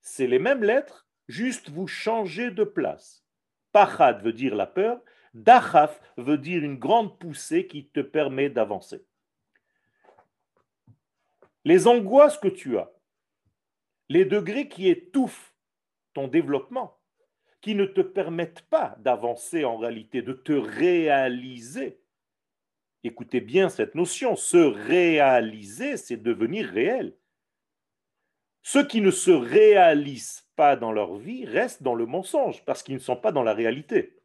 C'est 0.00 0.26
les 0.26 0.38
mêmes 0.38 0.62
lettres, 0.62 1.08
juste 1.28 1.70
vous 1.70 1.86
changez 1.86 2.50
de 2.50 2.64
place. 2.64 3.24
Pachad 3.72 4.22
veut 4.22 4.32
dire 4.32 4.54
la 4.54 4.66
peur, 4.66 5.00
dachaf 5.34 6.00
veut 6.16 6.38
dire 6.38 6.62
une 6.62 6.78
grande 6.78 7.18
poussée 7.18 7.66
qui 7.66 7.88
te 7.88 8.00
permet 8.00 8.50
d'avancer. 8.50 9.04
Les 11.64 11.86
angoisses 11.86 12.38
que 12.38 12.48
tu 12.48 12.78
as, 12.78 12.90
les 14.08 14.24
degrés 14.24 14.68
qui 14.68 14.88
étouffent 14.88 15.54
ton 16.14 16.28
développement, 16.28 16.98
qui 17.60 17.74
ne 17.74 17.84
te 17.84 18.00
permettent 18.00 18.62
pas 18.62 18.96
d'avancer 19.00 19.64
en 19.64 19.76
réalité, 19.76 20.22
de 20.22 20.32
te 20.32 20.52
réaliser. 20.52 22.00
Écoutez 23.04 23.40
bien 23.40 23.68
cette 23.68 23.94
notion, 23.94 24.34
se 24.36 24.56
réaliser, 24.56 25.96
c'est 25.96 26.16
devenir 26.16 26.68
réel. 26.68 27.16
Ceux 28.62 28.86
qui 28.86 29.00
ne 29.00 29.10
se 29.10 29.30
réalisent 29.30 30.46
pas 30.56 30.76
dans 30.76 30.92
leur 30.92 31.16
vie 31.16 31.46
restent 31.46 31.82
dans 31.82 31.94
le 31.94 32.06
mensonge 32.06 32.64
parce 32.64 32.82
qu'ils 32.82 32.96
ne 32.96 33.00
sont 33.00 33.16
pas 33.16 33.32
dans 33.32 33.44
la 33.44 33.54
réalité. 33.54 34.18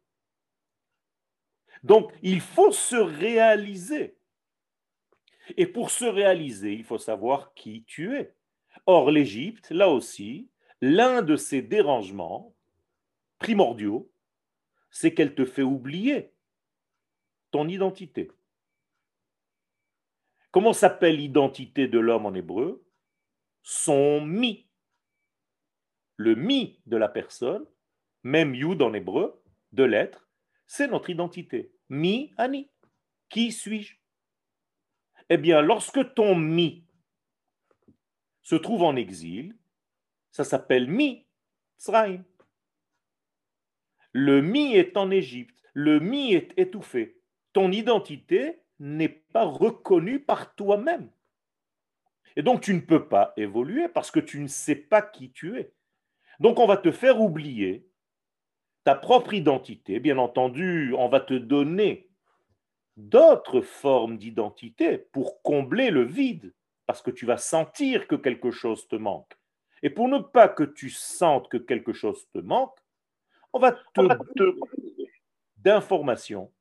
Donc, 1.82 2.12
il 2.22 2.40
faut 2.40 2.72
se 2.72 2.96
réaliser. 2.96 4.18
Et 5.56 5.66
pour 5.66 5.90
se 5.90 6.04
réaliser, 6.04 6.72
il 6.72 6.84
faut 6.84 6.98
savoir 6.98 7.54
qui 7.54 7.84
tu 7.84 8.16
es. 8.16 8.34
Or, 8.86 9.10
l'Égypte, 9.10 9.70
là 9.70 9.88
aussi, 9.88 10.50
l'un 10.80 11.22
de 11.22 11.36
ses 11.36 11.62
dérangements, 11.62 12.54
primordiaux, 13.38 14.10
c'est 14.90 15.12
qu'elle 15.14 15.34
te 15.34 15.44
fait 15.44 15.62
oublier 15.62 16.32
ton 17.50 17.68
identité. 17.68 18.30
Comment 20.54 20.72
s'appelle 20.72 21.16
l'identité 21.16 21.88
de 21.88 21.98
l'homme 21.98 22.26
en 22.26 22.32
hébreu? 22.32 22.86
Son 23.64 24.20
mi. 24.20 24.68
Le 26.16 26.36
mi 26.36 26.80
de 26.86 26.96
la 26.96 27.08
personne, 27.08 27.66
même 28.22 28.54
yud 28.54 28.80
en 28.80 28.94
hébreu, 28.94 29.42
de 29.72 29.82
l'être, 29.82 30.28
c'est 30.68 30.86
notre 30.86 31.10
identité. 31.10 31.74
Mi, 31.88 32.32
ani. 32.36 32.70
Qui 33.30 33.50
suis-je? 33.50 33.96
Eh 35.28 35.38
bien, 35.38 35.60
lorsque 35.60 36.14
ton 36.14 36.36
mi 36.36 36.86
se 38.44 38.54
trouve 38.54 38.84
en 38.84 38.94
exil, 38.94 39.58
ça 40.30 40.44
s'appelle 40.44 40.88
mi, 40.88 41.26
tsraim. 41.78 42.22
Le 44.12 44.40
mi 44.40 44.76
est 44.76 44.96
en 44.96 45.10
Égypte, 45.10 45.60
le 45.72 45.98
mi 45.98 46.32
est 46.32 46.56
étouffé. 46.56 47.20
Ton 47.52 47.72
identité 47.72 48.63
n'est 48.78 49.08
pas 49.08 49.44
reconnue 49.44 50.20
par 50.20 50.54
toi-même. 50.54 51.10
Et 52.36 52.42
donc 52.42 52.60
tu 52.62 52.74
ne 52.74 52.80
peux 52.80 53.08
pas 53.08 53.32
évoluer 53.36 53.88
parce 53.88 54.10
que 54.10 54.20
tu 54.20 54.40
ne 54.40 54.48
sais 54.48 54.74
pas 54.74 55.02
qui 55.02 55.30
tu 55.30 55.58
es. 55.58 55.72
Donc 56.40 56.58
on 56.58 56.66
va 56.66 56.76
te 56.76 56.90
faire 56.90 57.20
oublier 57.20 57.86
ta 58.82 58.94
propre 58.94 59.34
identité. 59.34 60.00
Bien 60.00 60.18
entendu, 60.18 60.94
on 60.96 61.08
va 61.08 61.20
te 61.20 61.34
donner 61.34 62.08
d'autres 62.96 63.60
formes 63.60 64.18
d'identité 64.18 64.98
pour 64.98 65.42
combler 65.42 65.90
le 65.90 66.04
vide 66.04 66.52
parce 66.86 67.02
que 67.02 67.10
tu 67.10 67.26
vas 67.26 67.38
sentir 67.38 68.06
que 68.06 68.14
quelque 68.14 68.50
chose 68.50 68.86
te 68.88 68.96
manque. 68.96 69.32
Et 69.82 69.90
pour 69.90 70.08
ne 70.08 70.18
pas 70.18 70.48
que 70.48 70.64
tu 70.64 70.90
sentes 70.90 71.48
que 71.48 71.56
quelque 71.56 71.92
chose 71.92 72.28
te 72.32 72.38
manque, 72.38 72.78
on 73.52 73.58
va 73.58 73.72
te 73.72 74.00
d'informations, 75.56 76.52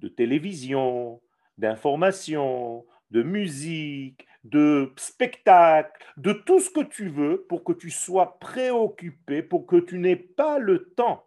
de 0.00 0.08
télévision, 0.08 1.20
d'informations, 1.58 2.86
de 3.10 3.22
musique, 3.22 4.26
de 4.44 4.92
spectacle, 4.96 6.04
de 6.16 6.32
tout 6.32 6.60
ce 6.60 6.70
que 6.70 6.80
tu 6.80 7.08
veux 7.08 7.42
pour 7.48 7.64
que 7.64 7.72
tu 7.72 7.90
sois 7.90 8.38
préoccupé, 8.38 9.42
pour 9.42 9.66
que 9.66 9.76
tu 9.76 9.98
n'aies 9.98 10.16
pas 10.16 10.58
le 10.58 10.90
temps. 10.94 11.26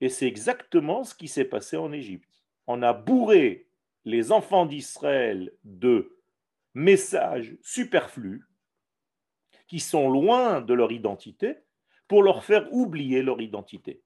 Et 0.00 0.08
c'est 0.08 0.26
exactement 0.26 1.04
ce 1.04 1.14
qui 1.14 1.28
s'est 1.28 1.44
passé 1.44 1.76
en 1.76 1.92
Égypte. 1.92 2.42
On 2.66 2.82
a 2.82 2.92
bourré 2.92 3.68
les 4.04 4.32
enfants 4.32 4.66
d'Israël 4.66 5.52
de 5.64 6.18
messages 6.74 7.56
superflus 7.62 8.42
qui 9.68 9.80
sont 9.80 10.10
loin 10.10 10.60
de 10.60 10.74
leur 10.74 10.92
identité 10.92 11.56
pour 12.08 12.22
leur 12.22 12.44
faire 12.44 12.72
oublier 12.72 13.22
leur 13.22 13.40
identité. 13.40 14.02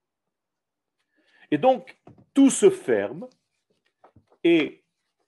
Et 1.51 1.57
donc, 1.57 1.97
tout 2.33 2.49
se 2.49 2.69
ferme 2.69 3.27
et 4.43 4.83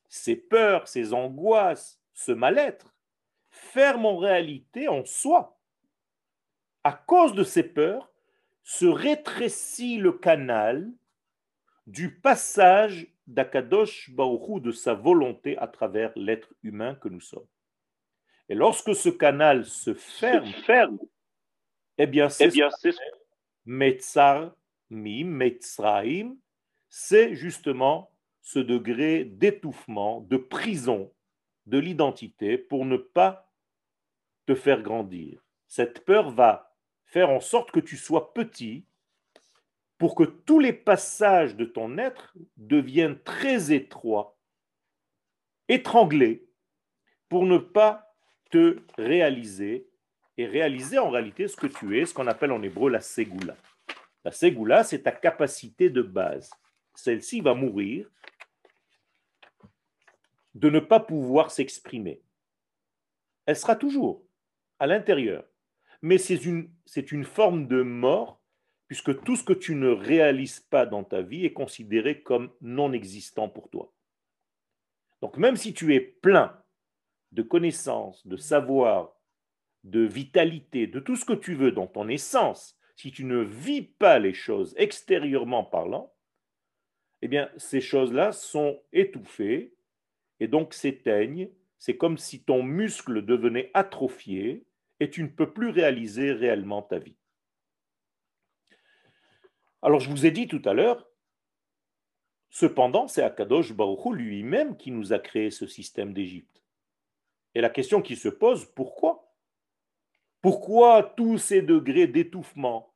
ces 0.07 0.35
peurs, 0.35 0.87
ces 0.87 1.13
angoisses, 1.13 2.01
ce 2.13 2.31
mal-être 2.31 2.93
ferment 3.49 4.11
en 4.11 4.17
réalité 4.17 4.87
en 4.87 5.05
soi. 5.05 5.59
À 6.83 6.93
cause 6.93 7.33
de 7.33 7.43
ces 7.43 7.63
peurs, 7.63 8.09
se 8.63 8.85
rétrécit 8.85 9.97
le 9.97 10.11
canal 10.11 10.91
du 11.87 12.19
passage 12.19 13.07
d'Akadosh 13.25 14.11
Baruchou, 14.11 14.59
de 14.59 14.71
sa 14.71 14.93
volonté 14.93 15.57
à 15.57 15.67
travers 15.67 16.11
l'être 16.15 16.53
humain 16.63 16.95
que 16.95 17.09
nous 17.09 17.21
sommes. 17.21 17.47
Et 18.47 18.55
lorsque 18.55 18.95
ce 18.95 19.09
canal 19.09 19.65
se 19.65 19.93
ferme, 19.93 20.51
ferme 20.65 20.99
eh 21.97 22.07
bien, 22.07 22.29
c'est 22.29 22.51
eh 22.55 22.91
Metzar 23.65 24.55
mi, 24.89 25.23
Metzraim, 25.23 26.35
c'est 26.89 27.35
justement 27.35 28.11
ce 28.41 28.59
degré 28.59 29.25
d'étouffement, 29.25 30.21
de 30.21 30.37
prison 30.37 31.11
de 31.65 31.77
l'identité 31.77 32.57
pour 32.57 32.85
ne 32.85 32.97
pas 32.97 33.51
te 34.45 34.55
faire 34.55 34.81
grandir. 34.81 35.43
Cette 35.67 36.03
peur 36.03 36.31
va 36.31 36.75
faire 37.05 37.29
en 37.29 37.39
sorte 37.39 37.71
que 37.71 37.79
tu 37.79 37.97
sois 37.97 38.33
petit 38.33 38.85
pour 39.99 40.15
que 40.15 40.23
tous 40.23 40.59
les 40.59 40.73
passages 40.73 41.55
de 41.55 41.65
ton 41.65 41.97
être 41.97 42.33
deviennent 42.57 43.21
très 43.21 43.71
étroits, 43.71 44.37
étranglés, 45.67 46.47
pour 47.27 47.45
ne 47.45 47.57
pas 47.57 48.15
te 48.49 48.79
réaliser 48.97 49.87
et 50.37 50.47
réaliser 50.47 50.97
en 50.97 51.09
réalité 51.09 51.47
ce 51.47 51.55
que 51.55 51.67
tu 51.67 51.99
es, 51.99 52.05
ce 52.05 52.13
qu'on 52.13 52.27
appelle 52.27 52.51
en 52.51 52.63
hébreu 52.63 52.89
la 52.89 53.01
ségoula. 53.01 53.55
La 54.25 54.31
ségoula, 54.31 54.83
c'est 54.83 55.03
ta 55.03 55.11
capacité 55.11 55.89
de 55.89 56.01
base. 56.01 56.51
Celle-ci 56.95 57.41
va 57.41 57.53
mourir 57.53 58.09
de 60.55 60.69
ne 60.69 60.79
pas 60.79 60.99
pouvoir 60.99 61.51
s'exprimer. 61.51 62.21
Elle 63.45 63.55
sera 63.55 63.75
toujours 63.75 64.23
à 64.79 64.87
l'intérieur. 64.87 65.45
Mais 66.01 66.17
c'est 66.17 66.45
une, 66.45 66.71
c'est 66.85 67.11
une 67.11 67.25
forme 67.25 67.67
de 67.67 67.81
mort, 67.81 68.41
puisque 68.87 69.23
tout 69.23 69.35
ce 69.35 69.43
que 69.43 69.53
tu 69.53 69.75
ne 69.75 69.89
réalises 69.89 70.59
pas 70.59 70.85
dans 70.85 71.03
ta 71.03 71.21
vie 71.21 71.45
est 71.45 71.53
considéré 71.53 72.21
comme 72.21 72.51
non 72.61 72.93
existant 72.93 73.49
pour 73.49 73.69
toi. 73.69 73.93
Donc 75.21 75.37
même 75.37 75.57
si 75.57 75.73
tu 75.73 75.93
es 75.93 75.99
plein 75.99 76.61
de 77.31 77.41
connaissances, 77.41 78.25
de 78.25 78.37
savoir, 78.37 79.15
de 79.83 80.01
vitalité, 80.01 80.87
de 80.87 80.99
tout 80.99 81.15
ce 81.15 81.25
que 81.25 81.33
tu 81.33 81.53
veux 81.53 81.71
dans 81.71 81.87
ton 81.87 82.07
essence, 82.07 82.78
si 82.99 83.13
tu 83.13 83.23
ne 83.23 83.37
vis 83.37 83.83
pas 83.83 84.19
les 84.19 84.33
choses 84.33 84.75
extérieurement 84.75 85.63
parlant, 85.63 86.13
eh 87.21 87.29
bien, 87.29 87.49
ces 87.55 87.79
choses-là 87.79 88.33
sont 88.33 88.83
étouffées 88.91 89.73
et 90.41 90.49
donc 90.49 90.73
s'éteignent. 90.73 91.49
C'est 91.77 91.95
comme 91.95 92.17
si 92.17 92.43
ton 92.43 92.61
muscle 92.61 93.23
devenait 93.23 93.71
atrophié 93.73 94.65
et 94.99 95.09
tu 95.09 95.23
ne 95.23 95.29
peux 95.29 95.53
plus 95.53 95.69
réaliser 95.69 96.33
réellement 96.33 96.81
ta 96.81 96.99
vie. 96.99 97.15
Alors, 99.81 100.01
je 100.01 100.09
vous 100.09 100.25
ai 100.25 100.31
dit 100.31 100.49
tout 100.49 100.61
à 100.65 100.73
l'heure, 100.73 101.09
cependant, 102.49 103.07
c'est 103.07 103.23
Akadosh 103.23 103.71
Baruch 103.71 104.11
lui-même 104.11 104.75
qui 104.75 104.91
nous 104.91 105.13
a 105.13 105.19
créé 105.19 105.51
ce 105.51 105.67
système 105.67 106.11
d'Égypte. 106.11 106.61
Et 107.55 107.61
la 107.61 107.69
question 107.69 108.01
qui 108.01 108.17
se 108.17 108.27
pose, 108.27 108.65
pourquoi? 108.65 109.33
Pourquoi 110.41 111.13
tous 111.15 111.37
ces 111.37 111.61
degrés 111.61 112.07
d'étouffement, 112.07 112.88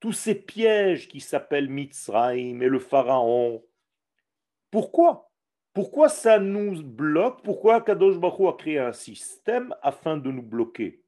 tous 0.00 0.12
ces 0.12 0.34
pièges 0.34 1.08
qui 1.08 1.20
s'appellent 1.20 1.68
Mitzrayim 1.68 2.60
et 2.60 2.68
le 2.68 2.78
Pharaon 2.78 3.64
Pourquoi? 4.70 5.30
Pourquoi 5.72 6.08
ça 6.08 6.38
nous 6.38 6.82
bloque? 6.82 7.42
Pourquoi 7.42 7.80
Kadosh 7.80 8.18
Baruch 8.18 8.48
a 8.48 8.56
créé 8.56 8.78
un 8.78 8.92
système 8.92 9.74
afin 9.82 10.16
de 10.16 10.30
nous 10.30 10.42
bloquer? 10.42 11.02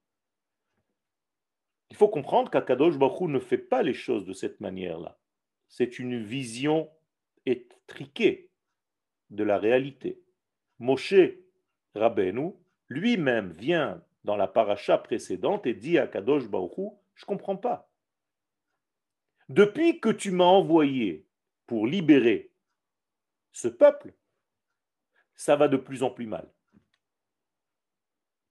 Il 1.90 1.96
faut 1.96 2.08
comprendre 2.08 2.50
qu'Akadosh 2.50 2.96
Baruch 2.96 3.28
ne 3.28 3.40
fait 3.40 3.58
pas 3.58 3.82
les 3.82 3.94
choses 3.94 4.24
de 4.24 4.32
cette 4.32 4.60
manière-là. 4.60 5.18
C'est 5.68 5.98
une 5.98 6.22
vision 6.22 6.88
étriquée 7.46 8.50
de 9.30 9.42
la 9.42 9.58
réalité. 9.58 10.22
Moshe 10.78 11.14
Rabbeinu 11.94 12.52
lui-même 12.88 13.50
vient 13.50 14.02
dans 14.24 14.36
la 14.36 14.46
paracha 14.46 14.98
précédente 14.98 15.66
et 15.66 15.74
dit 15.74 15.98
à 15.98 16.06
Kadosh 16.06 16.48
Baruch 16.48 16.92
je 17.14 17.24
comprends 17.26 17.56
pas. 17.56 17.89
Depuis 19.50 19.98
que 19.98 20.10
tu 20.10 20.30
m'as 20.30 20.44
envoyé 20.44 21.26
pour 21.66 21.88
libérer 21.88 22.52
ce 23.50 23.66
peuple, 23.66 24.14
ça 25.34 25.56
va 25.56 25.66
de 25.66 25.76
plus 25.76 26.04
en 26.04 26.10
plus 26.10 26.28
mal. 26.28 26.48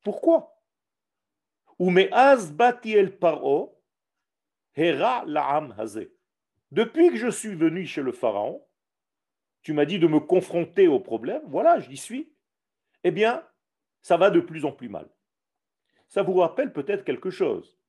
Pourquoi? 0.03 0.61
Depuis 6.71 7.09
que 7.09 7.15
je 7.15 7.29
suis 7.29 7.55
venu 7.55 7.85
chez 7.85 8.01
le 8.01 8.11
Pharaon, 8.11 8.67
tu 9.61 9.71
m'as 9.71 9.85
dit 9.85 9.99
de 9.99 10.07
me 10.07 10.19
confronter 10.19 10.89
au 10.89 10.99
problème, 10.99 11.43
voilà, 11.45 11.79
j'y 11.79 11.95
suis. 11.95 12.35
Eh 13.05 13.11
bien, 13.11 13.47
ça 14.01 14.17
va 14.17 14.31
de 14.31 14.41
plus 14.41 14.65
en 14.65 14.73
plus 14.73 14.89
mal. 14.89 15.09
Ça 16.09 16.23
vous 16.23 16.33
rappelle 16.33 16.73
peut-être 16.73 17.05
quelque 17.05 17.29
chose. 17.29 17.79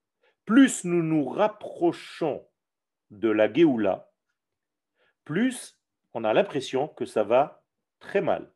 Plus 0.44 0.84
nous 0.84 1.02
nous 1.02 1.28
rapprochons 1.28 2.46
de 3.10 3.28
la 3.28 3.52
Géoula, 3.52 4.10
plus 5.24 5.78
on 6.14 6.24
a 6.24 6.32
l'impression 6.32 6.88
que 6.88 7.04
ça 7.04 7.24
va 7.24 7.62
très 8.00 8.20
mal 8.20 8.50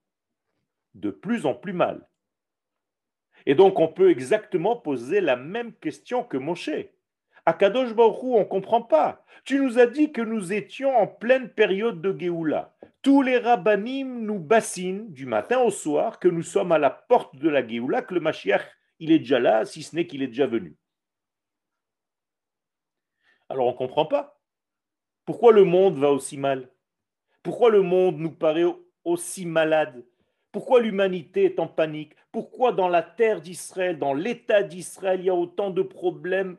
de 0.95 1.11
plus 1.11 1.47
en 1.47 1.55
plus 1.55 1.73
mal. 1.73 2.09
Et 3.47 3.55
donc 3.55 3.79
on 3.79 3.89
peut 3.89 4.11
exactement 4.11 4.77
poser 4.77 5.21
la 5.21 5.37
même 5.37 5.75
question 5.75 6.25
que 6.25 6.37
Moshe. 6.37 6.71
À 7.47 7.53
Kadosh 7.53 7.93
on 7.99 8.39
ne 8.39 8.45
comprend 8.45 8.81
pas. 8.81 9.25
Tu 9.45 9.61
nous 9.61 9.79
as 9.79 9.87
dit 9.87 10.13
que 10.13 10.23
nous 10.23 10.53
étions 10.53 10.97
en 10.97 11.07
pleine 11.07 11.51
période 11.51 12.01
de 12.01 12.19
Géoula. 12.19 12.75
Tous 13.03 13.21
les 13.21 13.37
rabbinim 13.37 14.25
nous 14.25 14.39
bassinent 14.39 15.13
du 15.13 15.27
matin 15.27 15.61
au 15.61 15.71
soir 15.71 16.19
que 16.19 16.29
nous 16.29 16.43
sommes 16.43 16.73
à 16.73 16.79
la 16.79 16.89
porte 16.89 17.37
de 17.37 17.51
la 17.51 17.67
Géoula, 17.67 18.01
que 18.01 18.15
le 18.15 18.21
Mashiach, 18.21 18.63
il 18.99 19.13
est 19.13 19.19
déjà 19.19 19.41
là, 19.41 19.67
si 19.67 19.83
ce 19.83 19.95
n'est 19.95 20.07
qu'il 20.07 20.23
est 20.23 20.29
déjà 20.29 20.47
venu. 20.47 20.75
Alors 23.51 23.67
on 23.67 23.73
ne 23.73 23.77
comprend 23.77 24.07
pas. 24.07 24.34
Pourquoi 25.25 25.53
le 25.53 25.65
monde 25.65 25.99
va 25.99 26.11
aussi 26.11 26.37
mal? 26.37 26.71
Pourquoi 27.43 27.71
le 27.71 27.83
monde 27.83 28.19
nous 28.19 28.33
paraît 28.33 28.65
aussi 29.05 29.47
malade? 29.47 30.05
Pourquoi 30.53 30.81
l'humanité 30.81 31.45
est 31.45 31.59
en 31.59 31.67
panique? 31.67 32.15
Pourquoi 32.31 32.73
dans 32.73 32.89
la 32.89 33.03
terre 33.03 33.41
d'Israël, 33.41 33.99
dans 33.99 34.15
l'État 34.15 34.63
d'Israël, 34.63 35.21
il 35.21 35.27
y 35.27 35.31
a 35.31 35.35
autant 35.35 35.71
de 35.71 35.83
problèmes 35.83 36.59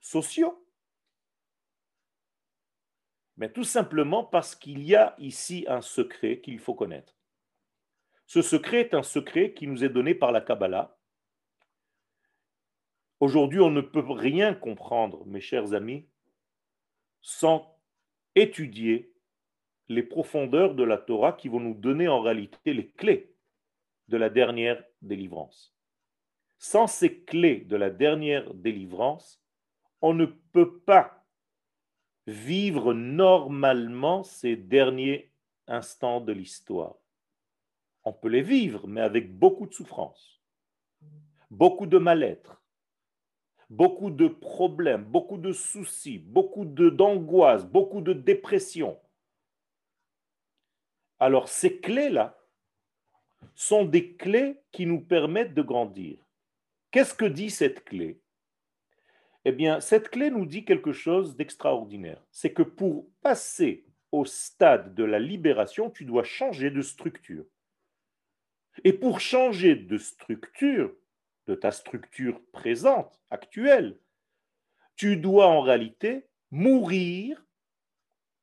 sociaux? 0.00 0.66
Mais 3.36 3.50
tout 3.50 3.64
simplement 3.64 4.24
parce 4.24 4.54
qu'il 4.54 4.82
y 4.82 4.94
a 4.94 5.14
ici 5.18 5.64
un 5.68 5.80
secret 5.80 6.40
qu'il 6.40 6.58
faut 6.58 6.74
connaître. 6.74 7.16
Ce 8.26 8.42
secret 8.42 8.80
est 8.80 8.94
un 8.94 9.02
secret 9.02 9.54
qui 9.54 9.66
nous 9.66 9.82
est 9.82 9.88
donné 9.88 10.14
par 10.14 10.30
la 10.30 10.40
Kabbalah. 10.40 10.98
Aujourd'hui, 13.18 13.60
on 13.60 13.70
ne 13.70 13.80
peut 13.80 14.04
rien 14.08 14.54
comprendre, 14.54 15.24
mes 15.26 15.40
chers 15.40 15.74
amis, 15.74 16.06
sans 17.20 17.78
étudier 18.34 19.12
les 19.88 20.02
profondeurs 20.02 20.74
de 20.74 20.84
la 20.84 20.98
Torah 20.98 21.32
qui 21.32 21.48
vont 21.48 21.60
nous 21.60 21.74
donner 21.74 22.08
en 22.08 22.20
réalité 22.20 22.72
les 22.72 22.88
clés 22.90 23.34
de 24.08 24.16
la 24.16 24.30
dernière 24.30 24.82
délivrance. 25.02 25.74
Sans 26.58 26.86
ces 26.86 27.22
clés 27.22 27.60
de 27.60 27.76
la 27.76 27.90
dernière 27.90 28.54
délivrance, 28.54 29.42
on 30.02 30.14
ne 30.14 30.26
peut 30.26 30.80
pas 30.80 31.26
vivre 32.26 32.94
normalement 32.94 34.22
ces 34.22 34.56
derniers 34.56 35.32
instants 35.66 36.20
de 36.20 36.32
l'histoire. 36.32 36.96
On 38.04 38.12
peut 38.12 38.28
les 38.28 38.42
vivre, 38.42 38.86
mais 38.86 39.00
avec 39.00 39.36
beaucoup 39.36 39.66
de 39.66 39.74
souffrance, 39.74 40.40
beaucoup 41.50 41.86
de 41.86 41.98
mal-être, 41.98 42.59
beaucoup 43.70 44.10
de 44.10 44.26
problèmes, 44.26 45.04
beaucoup 45.04 45.38
de 45.38 45.52
soucis, 45.52 46.18
beaucoup 46.18 46.64
d'angoisse, 46.64 47.64
beaucoup 47.64 48.00
de 48.00 48.12
dépression. 48.12 48.98
Alors 51.20 51.48
ces 51.48 51.78
clés-là 51.78 52.36
sont 53.54 53.84
des 53.84 54.16
clés 54.16 54.60
qui 54.72 54.86
nous 54.86 55.00
permettent 55.00 55.54
de 55.54 55.62
grandir. 55.62 56.18
Qu'est-ce 56.90 57.14
que 57.14 57.24
dit 57.24 57.50
cette 57.50 57.84
clé? 57.84 58.20
Eh 59.44 59.52
bien, 59.52 59.80
cette 59.80 60.10
clé 60.10 60.30
nous 60.30 60.44
dit 60.44 60.64
quelque 60.64 60.92
chose 60.92 61.36
d'extraordinaire. 61.36 62.22
C'est 62.30 62.52
que 62.52 62.62
pour 62.62 63.06
passer 63.22 63.86
au 64.12 64.24
stade 64.24 64.94
de 64.94 65.04
la 65.04 65.18
libération, 65.18 65.88
tu 65.88 66.04
dois 66.04 66.24
changer 66.24 66.70
de 66.70 66.82
structure. 66.82 67.44
Et 68.84 68.92
pour 68.92 69.20
changer 69.20 69.76
de 69.76 69.96
structure, 69.96 70.92
de 71.46 71.54
ta 71.54 71.70
structure 71.70 72.40
présente, 72.52 73.20
actuelle, 73.30 73.98
tu 74.96 75.16
dois 75.16 75.46
en 75.46 75.60
réalité 75.60 76.28
mourir 76.50 77.44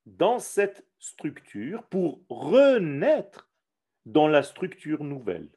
dans 0.05 0.39
cette 0.39 0.85
structure 0.99 1.83
pour 1.83 2.21
renaître 2.29 3.49
dans 4.05 4.27
la 4.27 4.41
structure 4.41 5.03
nouvelle. 5.03 5.49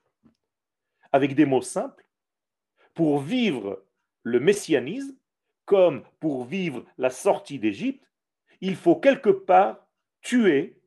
Avec 1.12 1.34
des 1.34 1.46
mots 1.46 1.62
simples, 1.62 2.06
pour 2.94 3.20
vivre 3.20 3.84
le 4.22 4.40
messianisme, 4.40 5.16
comme 5.64 6.04
pour 6.18 6.44
vivre 6.44 6.84
la 6.98 7.10
sortie 7.10 7.58
d'Égypte, 7.58 8.04
il 8.60 8.76
faut 8.76 8.96
quelque 8.96 9.30
part 9.30 9.86
tuer 10.20 10.82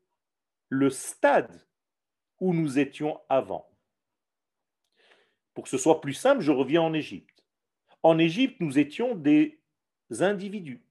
le 0.69 0.89
stade 0.89 1.65
où 2.39 2.53
nous 2.53 2.77
étions 2.77 3.19
avant. 3.29 3.72
Pour 5.53 5.65
que 5.65 5.69
ce 5.69 5.77
soit 5.77 6.01
plus 6.01 6.13
simple, 6.13 6.41
je 6.41 6.51
reviens 6.51 6.81
en 6.81 6.93
Égypte. 6.93 7.43
En 8.01 8.17
Égypte, 8.17 8.59
nous 8.59 8.79
étions 8.79 9.15
des 9.15 9.59
individus. 10.19 10.83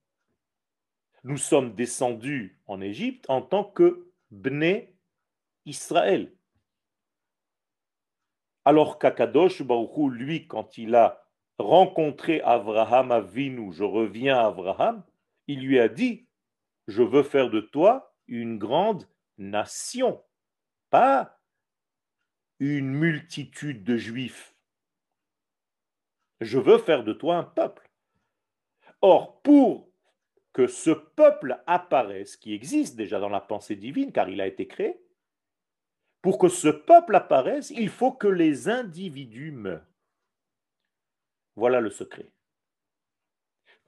Nous 1.25 1.37
sommes 1.37 1.75
descendus 1.75 2.59
en 2.67 2.81
Égypte 2.81 3.27
en 3.29 3.43
tant 3.43 3.65
que 3.65 4.11
Bné 4.31 4.97
Israël. 5.67 6.33
Alors 8.65 8.99
qu'Akadosh 8.99 9.63
lui, 10.11 10.47
quand 10.47 10.79
il 10.79 10.95
a 10.95 11.25
rencontré 11.59 12.41
Abraham 12.43 13.13
Avinu, 13.13 13.73
je 13.73 13.85
reviens 13.85 14.39
à 14.39 14.47
Abraham, 14.47 15.05
il 15.47 15.61
lui 15.61 15.79
a 15.79 15.89
dit, 15.89 16.27
je 16.89 17.03
veux 17.03 17.23
faire 17.23 17.51
de 17.51 17.61
toi 17.61 18.15
une 18.27 18.59
grande 18.59 19.07
nation, 19.39 20.23
pas 20.91 21.41
une 22.59 22.93
multitude 22.93 23.85
de 23.85 23.97
juifs. 23.97 24.52
Je 26.43 26.59
veux 26.59 26.79
faire 26.79 27.05
de 27.05 27.13
toi 27.13 27.37
un 27.37 27.45
peuple. 27.45 27.89
Or, 29.01 29.41
pour 29.43 29.89
que 30.53 30.67
ce 30.67 30.91
peuple 30.91 31.63
apparaisse, 31.67 32.37
qui 32.37 32.53
existe 32.53 32.97
déjà 32.97 33.21
dans 33.21 33.29
la 33.29 33.41
pensée 33.41 33.77
divine, 33.77 34.13
car 34.13 34.29
il 34.29 34.41
a 34.41 34.47
été 34.47 34.67
créé, 34.67 35.01
pour 36.21 36.39
que 36.39 36.49
ce 36.49 36.69
peuple 36.69 37.15
apparaisse, 37.17 37.71
il 37.71 37.89
faut 37.89 38.13
que 38.13 38.29
les 38.29 38.69
individus 38.69 39.53
meurent. 39.53 39.87
Voilà 41.57 41.81
le 41.81 41.91
secret. 41.91 42.33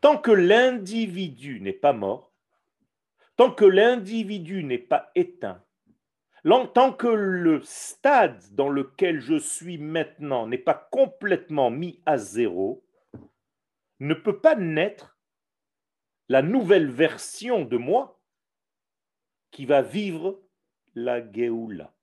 Tant 0.01 0.19
que 0.19 0.33
l'individu 0.33 1.61
n'est 1.61 1.73
pas 1.73 1.93
mort, 1.93 2.33
tant 3.37 3.51
que 3.53 3.65
l'individu 3.65 4.65
n'est 4.65 4.79
pas 4.79 5.11
éteint, 5.15 5.64
tant 6.75 6.93
que 6.93 7.07
le 7.07 7.63
stade 7.63 8.43
dans 8.55 8.69
lequel 8.69 9.21
je 9.21 9.39
suis 9.39 9.79
maintenant 9.79 10.47
n'est 10.47 10.59
pas 10.59 10.89
complètement 10.91 11.71
mis 11.71 12.03
à 12.05 12.19
zéro, 12.19 12.85
ne 14.01 14.15
peut 14.15 14.41
pas 14.41 14.55
naître 14.55 15.19
la 16.29 16.43
nouvelle 16.43 16.91
version 16.91 17.65
de 17.65 17.77
moi 17.77 18.21
qui 19.51 19.67
va 19.67 19.83
vivre 19.83 20.43
la 20.95 21.21
Géoula. 21.33 21.95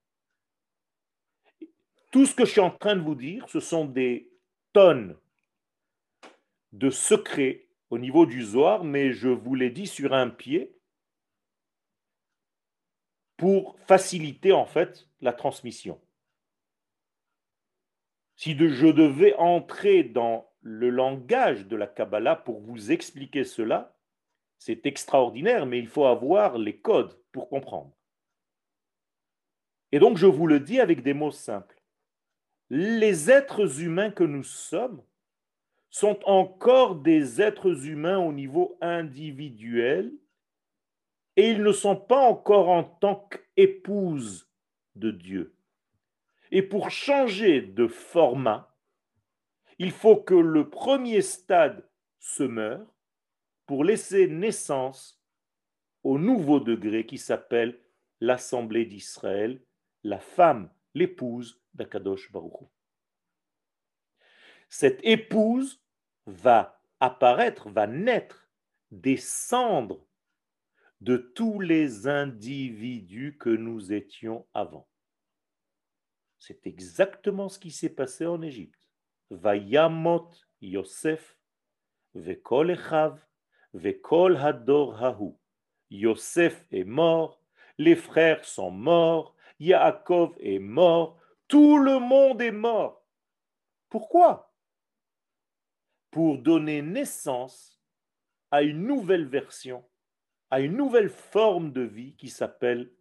Tout 2.11 2.25
ce 2.25 2.35
que 2.35 2.45
je 2.45 2.51
suis 2.51 2.61
en 2.61 2.71
train 2.71 2.95
de 2.95 3.01
vous 3.01 3.15
dire, 3.15 3.47
ce 3.47 3.59
sont 3.59 3.85
des 3.85 4.31
tonnes 4.73 5.17
de 6.71 6.89
secrets 6.89 7.67
au 7.89 7.97
niveau 7.97 8.25
du 8.25 8.41
Zohar, 8.43 8.83
mais 8.83 9.11
je 9.11 9.29
vous 9.29 9.55
l'ai 9.55 9.69
dit 9.69 9.87
sur 9.87 10.13
un 10.13 10.29
pied 10.29 10.75
pour 13.41 13.75
faciliter 13.79 14.51
en 14.51 14.67
fait 14.67 15.09
la 15.19 15.33
transmission. 15.33 15.99
Si 18.35 18.55
je 18.55 18.85
devais 18.85 19.33
entrer 19.35 20.03
dans 20.03 20.47
le 20.61 20.91
langage 20.91 21.65
de 21.65 21.75
la 21.75 21.87
Kabbalah 21.87 22.35
pour 22.35 22.61
vous 22.61 22.91
expliquer 22.91 23.43
cela, 23.43 23.97
c'est 24.59 24.85
extraordinaire, 24.85 25.65
mais 25.65 25.79
il 25.79 25.87
faut 25.87 26.05
avoir 26.05 26.59
les 26.59 26.77
codes 26.77 27.19
pour 27.31 27.49
comprendre. 27.49 27.91
Et 29.91 29.97
donc 29.97 30.17
je 30.17 30.27
vous 30.27 30.45
le 30.45 30.59
dis 30.59 30.79
avec 30.79 31.01
des 31.01 31.15
mots 31.15 31.31
simples 31.31 31.81
les 32.69 33.29
êtres 33.29 33.81
humains 33.81 34.11
que 34.11 34.23
nous 34.23 34.43
sommes 34.45 35.03
sont 35.89 36.19
encore 36.25 36.95
des 36.95 37.41
êtres 37.41 37.87
humains 37.87 38.19
au 38.19 38.31
niveau 38.31 38.77
individuel 38.79 40.13
et 41.35 41.49
ils 41.51 41.63
ne 41.63 41.71
sont 41.71 41.95
pas 41.95 42.19
encore 42.19 42.69
en 42.69 42.83
tant 42.83 43.29
qu'épouses 43.55 44.49
de 44.95 45.11
Dieu. 45.11 45.55
Et 46.51 46.61
pour 46.61 46.91
changer 46.91 47.61
de 47.61 47.87
format, 47.87 48.75
il 49.79 49.91
faut 49.91 50.17
que 50.17 50.35
le 50.35 50.69
premier 50.69 51.21
stade 51.21 51.87
se 52.19 52.43
meure 52.43 52.93
pour 53.65 53.83
laisser 53.83 54.27
naissance 54.27 55.23
au 56.03 56.19
nouveau 56.19 56.59
degré 56.59 57.05
qui 57.05 57.17
s'appelle 57.17 57.79
l'Assemblée 58.19 58.85
d'Israël, 58.85 59.61
la 60.03 60.19
femme, 60.19 60.69
l'épouse 60.93 61.61
d'Akadosh 61.73 62.31
Baruch 62.31 62.67
Cette 64.69 64.99
épouse 65.03 65.81
va 66.25 66.81
apparaître, 66.99 67.69
va 67.69 67.87
naître 67.87 68.49
des 68.91 69.17
cendres 69.17 70.05
de 71.01 71.17
tous 71.17 71.59
les 71.59 72.07
individus 72.07 73.37
que 73.39 73.49
nous 73.49 73.91
étions 73.91 74.47
avant. 74.53 74.87
C'est 76.37 76.65
exactement 76.67 77.49
ce 77.49 77.59
qui 77.59 77.71
s'est 77.71 77.89
passé 77.93 78.25
en 78.25 78.41
Égypte. 78.41 78.87
Vayamot 79.31 80.29
Yosef, 80.61 81.37
Vekol 82.13 82.71
Echav, 82.71 83.19
Vekol 83.73 84.37
Hador 84.37 85.01
Hahu. 85.03 85.33
Yosef 85.89 86.65
est 86.71 86.83
mort, 86.83 87.41
les 87.77 87.95
frères 87.95 88.45
sont 88.45 88.71
morts, 88.71 89.35
Yaakov 89.59 90.35
est 90.39 90.59
mort, 90.59 91.19
tout 91.47 91.77
le 91.77 91.99
monde 91.99 92.41
est 92.41 92.51
mort. 92.51 93.05
Pourquoi? 93.89 94.53
Pour 96.11 96.37
donner 96.37 96.81
naissance 96.81 97.81
à 98.51 98.61
une 98.61 98.85
nouvelle 98.85 99.27
version, 99.27 99.83
à 100.51 100.59
une 100.59 100.75
nouvelle 100.75 101.09
forme 101.09 101.71
de 101.71 101.81
vie 101.81 102.13
qui 102.15 102.29
s'appelle 102.29 102.91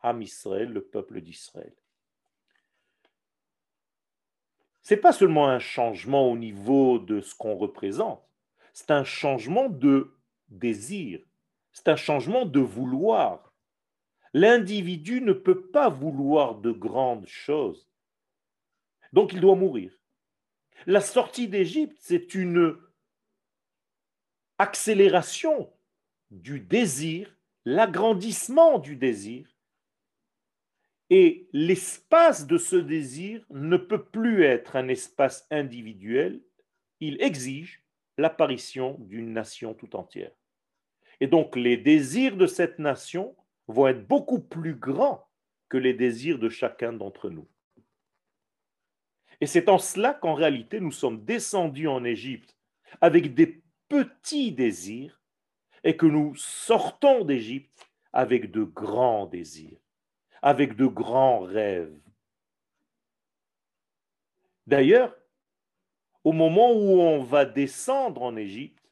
Am 0.00 0.22
Israël, 0.22 0.72
le 0.72 0.82
peuple 0.82 1.20
d'Israël. 1.20 1.74
Ce 4.82 4.94
n'est 4.94 5.00
pas 5.00 5.12
seulement 5.12 5.48
un 5.48 5.58
changement 5.58 6.30
au 6.30 6.36
niveau 6.36 6.98
de 6.98 7.20
ce 7.20 7.34
qu'on 7.34 7.56
représente, 7.56 8.22
c'est 8.72 8.90
un 8.90 9.04
changement 9.04 9.68
de 9.68 10.16
désir, 10.48 11.20
c'est 11.72 11.88
un 11.88 11.96
changement 11.96 12.46
de 12.46 12.60
vouloir. 12.60 13.52
L'individu 14.32 15.20
ne 15.20 15.32
peut 15.32 15.66
pas 15.68 15.88
vouloir 15.88 16.56
de 16.56 16.70
grandes 16.70 17.26
choses. 17.26 17.90
Donc 19.12 19.32
il 19.32 19.40
doit 19.40 19.56
mourir. 19.56 19.92
La 20.86 21.00
sortie 21.00 21.48
d'Égypte, 21.48 21.96
c'est 22.00 22.34
une 22.34 22.76
accélération 24.58 25.72
du 26.42 26.60
désir, 26.60 27.36
l'agrandissement 27.64 28.78
du 28.78 28.96
désir. 28.96 29.48
Et 31.10 31.48
l'espace 31.52 32.46
de 32.46 32.58
ce 32.58 32.76
désir 32.76 33.44
ne 33.50 33.76
peut 33.76 34.04
plus 34.04 34.44
être 34.44 34.76
un 34.76 34.88
espace 34.88 35.46
individuel, 35.50 36.42
il 37.00 37.20
exige 37.22 37.84
l'apparition 38.18 38.96
d'une 39.00 39.32
nation 39.32 39.74
tout 39.74 39.94
entière. 39.94 40.32
Et 41.20 41.26
donc 41.26 41.56
les 41.56 41.76
désirs 41.76 42.36
de 42.36 42.46
cette 42.46 42.78
nation 42.78 43.36
vont 43.68 43.88
être 43.88 44.06
beaucoup 44.06 44.40
plus 44.40 44.74
grands 44.74 45.28
que 45.68 45.76
les 45.76 45.94
désirs 45.94 46.38
de 46.38 46.48
chacun 46.48 46.92
d'entre 46.92 47.30
nous. 47.30 47.48
Et 49.40 49.46
c'est 49.46 49.68
en 49.68 49.78
cela 49.78 50.14
qu'en 50.14 50.34
réalité 50.34 50.80
nous 50.80 50.92
sommes 50.92 51.24
descendus 51.24 51.88
en 51.88 52.04
Égypte 52.04 52.56
avec 53.00 53.34
des 53.34 53.62
petits 53.88 54.52
désirs 54.52 55.15
et 55.86 55.96
que 55.96 56.04
nous 56.04 56.34
sortons 56.34 57.24
d'Égypte 57.24 57.88
avec 58.12 58.50
de 58.50 58.64
grands 58.64 59.26
désirs, 59.26 59.78
avec 60.42 60.74
de 60.74 60.86
grands 60.86 61.38
rêves. 61.38 61.96
D'ailleurs, 64.66 65.16
au 66.24 66.32
moment 66.32 66.72
où 66.72 67.00
on 67.00 67.22
va 67.22 67.44
descendre 67.44 68.22
en 68.22 68.34
Égypte, 68.34 68.90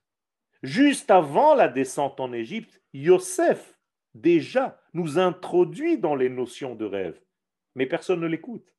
juste 0.62 1.10
avant 1.10 1.56
la 1.56 1.66
descente 1.66 2.20
en 2.20 2.32
Égypte, 2.32 2.80
Yosef 2.92 3.76
déjà 4.14 4.80
nous 4.92 5.18
introduit 5.18 5.98
dans 5.98 6.14
les 6.14 6.28
notions 6.28 6.76
de 6.76 6.84
rêve, 6.84 7.20
mais 7.74 7.86
personne 7.86 8.20
ne 8.20 8.28
l'écoute. 8.28 8.72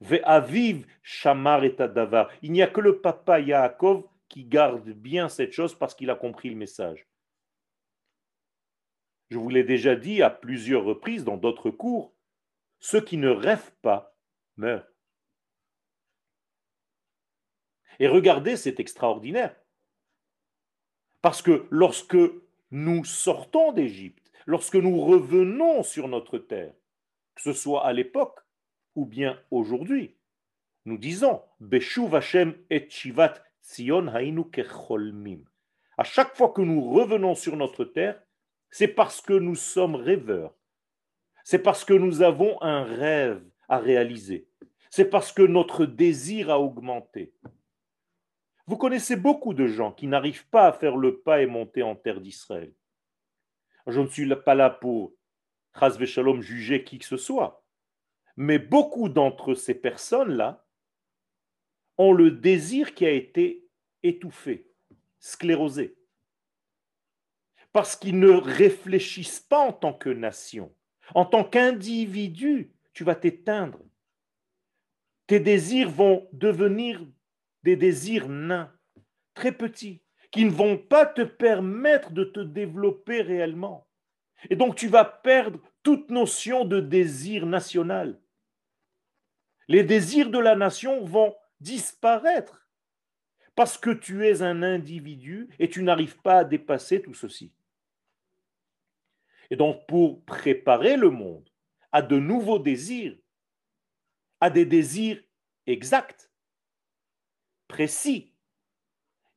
Ve'aviv 0.00 0.86
shamar 1.02 1.64
et. 1.64 1.76
Il 2.40 2.52
n'y 2.52 2.62
a 2.62 2.66
que 2.66 2.80
le 2.80 3.02
papa 3.02 3.40
Yaakov 3.40 4.04
qui 4.30 4.44
garde 4.44 4.88
bien 4.88 5.28
cette 5.28 5.52
chose 5.52 5.74
parce 5.74 5.94
qu'il 5.94 6.08
a 6.08 6.14
compris 6.14 6.48
le 6.48 6.56
message. 6.56 7.09
Je 9.30 9.38
vous 9.38 9.48
l'ai 9.48 9.64
déjà 9.64 9.94
dit 9.94 10.22
à 10.22 10.30
plusieurs 10.30 10.84
reprises 10.84 11.24
dans 11.24 11.36
d'autres 11.36 11.70
cours, 11.70 12.12
ceux 12.80 13.00
qui 13.00 13.16
ne 13.16 13.28
rêvent 13.28 13.72
pas 13.82 14.16
meurent. 14.56 14.90
Et 18.00 18.08
regardez, 18.08 18.56
c'est 18.56 18.80
extraordinaire. 18.80 19.54
Parce 21.22 21.42
que 21.42 21.66
lorsque 21.70 22.16
nous 22.70 23.04
sortons 23.04 23.72
d'Égypte, 23.72 24.32
lorsque 24.46 24.76
nous 24.76 25.00
revenons 25.00 25.82
sur 25.82 26.08
notre 26.08 26.38
terre, 26.38 26.74
que 27.34 27.42
ce 27.42 27.52
soit 27.52 27.86
à 27.86 27.92
l'époque 27.92 28.40
ou 28.96 29.04
bien 29.04 29.40
aujourd'hui, 29.50 30.16
nous 30.86 30.98
disons 30.98 31.42
Beshuv 31.60 32.14
Hashem 32.14 32.56
et 32.70 32.88
Shivat 32.88 33.34
Sion 33.60 34.08
Hainu 34.08 34.50
Kecholmim. 34.50 35.44
À 35.98 36.04
chaque 36.04 36.34
fois 36.34 36.48
que 36.48 36.62
nous 36.62 36.90
revenons 36.90 37.34
sur 37.34 37.56
notre 37.56 37.84
terre, 37.84 38.20
c'est 38.70 38.88
parce 38.88 39.20
que 39.20 39.32
nous 39.32 39.56
sommes 39.56 39.94
rêveurs. 39.94 40.54
C'est 41.44 41.58
parce 41.58 41.84
que 41.84 41.94
nous 41.94 42.22
avons 42.22 42.60
un 42.62 42.84
rêve 42.84 43.42
à 43.68 43.78
réaliser. 43.78 44.48
C'est 44.90 45.08
parce 45.08 45.32
que 45.32 45.42
notre 45.42 45.86
désir 45.86 46.50
a 46.50 46.60
augmenté. 46.60 47.34
Vous 48.66 48.76
connaissez 48.76 49.16
beaucoup 49.16 49.54
de 49.54 49.66
gens 49.66 49.92
qui 49.92 50.06
n'arrivent 50.06 50.48
pas 50.48 50.66
à 50.66 50.72
faire 50.72 50.96
le 50.96 51.20
pas 51.20 51.42
et 51.42 51.46
monter 51.46 51.82
en 51.82 51.96
terre 51.96 52.20
d'Israël. 52.20 52.72
Je 53.86 54.00
ne 54.00 54.06
suis 54.06 54.28
pas 54.36 54.54
là 54.54 54.70
pour 54.70 55.12
Shalom 56.04 56.40
juger 56.40 56.84
qui 56.84 56.98
que 56.98 57.04
ce 57.04 57.16
soit. 57.16 57.64
Mais 58.36 58.58
beaucoup 58.58 59.08
d'entre 59.08 59.54
ces 59.54 59.74
personnes-là 59.74 60.66
ont 61.98 62.12
le 62.12 62.30
désir 62.30 62.94
qui 62.94 63.04
a 63.06 63.10
été 63.10 63.68
étouffé, 64.02 64.70
sclérosé. 65.18 65.99
Parce 67.72 67.96
qu'ils 67.96 68.18
ne 68.18 68.32
réfléchissent 68.32 69.40
pas 69.40 69.60
en 69.60 69.72
tant 69.72 69.92
que 69.92 70.10
nation. 70.10 70.74
En 71.14 71.24
tant 71.24 71.44
qu'individu, 71.44 72.72
tu 72.92 73.04
vas 73.04 73.14
t'éteindre. 73.14 73.80
Tes 75.26 75.40
désirs 75.40 75.90
vont 75.90 76.28
devenir 76.32 77.00
des 77.62 77.76
désirs 77.76 78.28
nains, 78.28 78.72
très 79.34 79.52
petits, 79.52 80.02
qui 80.30 80.44
ne 80.44 80.50
vont 80.50 80.76
pas 80.76 81.06
te 81.06 81.22
permettre 81.22 82.12
de 82.12 82.24
te 82.24 82.40
développer 82.40 83.22
réellement. 83.22 83.86
Et 84.48 84.56
donc 84.56 84.76
tu 84.76 84.88
vas 84.88 85.04
perdre 85.04 85.60
toute 85.82 86.10
notion 86.10 86.64
de 86.64 86.80
désir 86.80 87.46
national. 87.46 88.20
Les 89.68 89.84
désirs 89.84 90.30
de 90.30 90.38
la 90.38 90.56
nation 90.56 91.04
vont 91.04 91.34
disparaître 91.60 92.66
parce 93.54 93.76
que 93.76 93.90
tu 93.90 94.26
es 94.26 94.42
un 94.42 94.62
individu 94.62 95.48
et 95.58 95.68
tu 95.68 95.82
n'arrives 95.82 96.16
pas 96.22 96.38
à 96.38 96.44
dépasser 96.44 97.02
tout 97.02 97.14
ceci. 97.14 97.52
Et 99.50 99.56
donc 99.56 99.86
pour 99.86 100.24
préparer 100.24 100.96
le 100.96 101.10
monde 101.10 101.48
à 101.92 102.02
de 102.02 102.18
nouveaux 102.18 102.58
désirs, 102.58 103.16
à 104.40 104.48
des 104.48 104.64
désirs 104.64 105.22
exacts, 105.66 106.30
précis. 107.68 108.34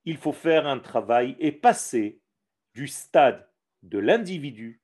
Il 0.05 0.17
faut 0.17 0.33
faire 0.33 0.67
un 0.67 0.79
travail 0.79 1.35
et 1.39 1.51
passer 1.51 2.21
du 2.73 2.87
stade 2.87 3.47
de 3.83 3.99
l'individu 3.99 4.81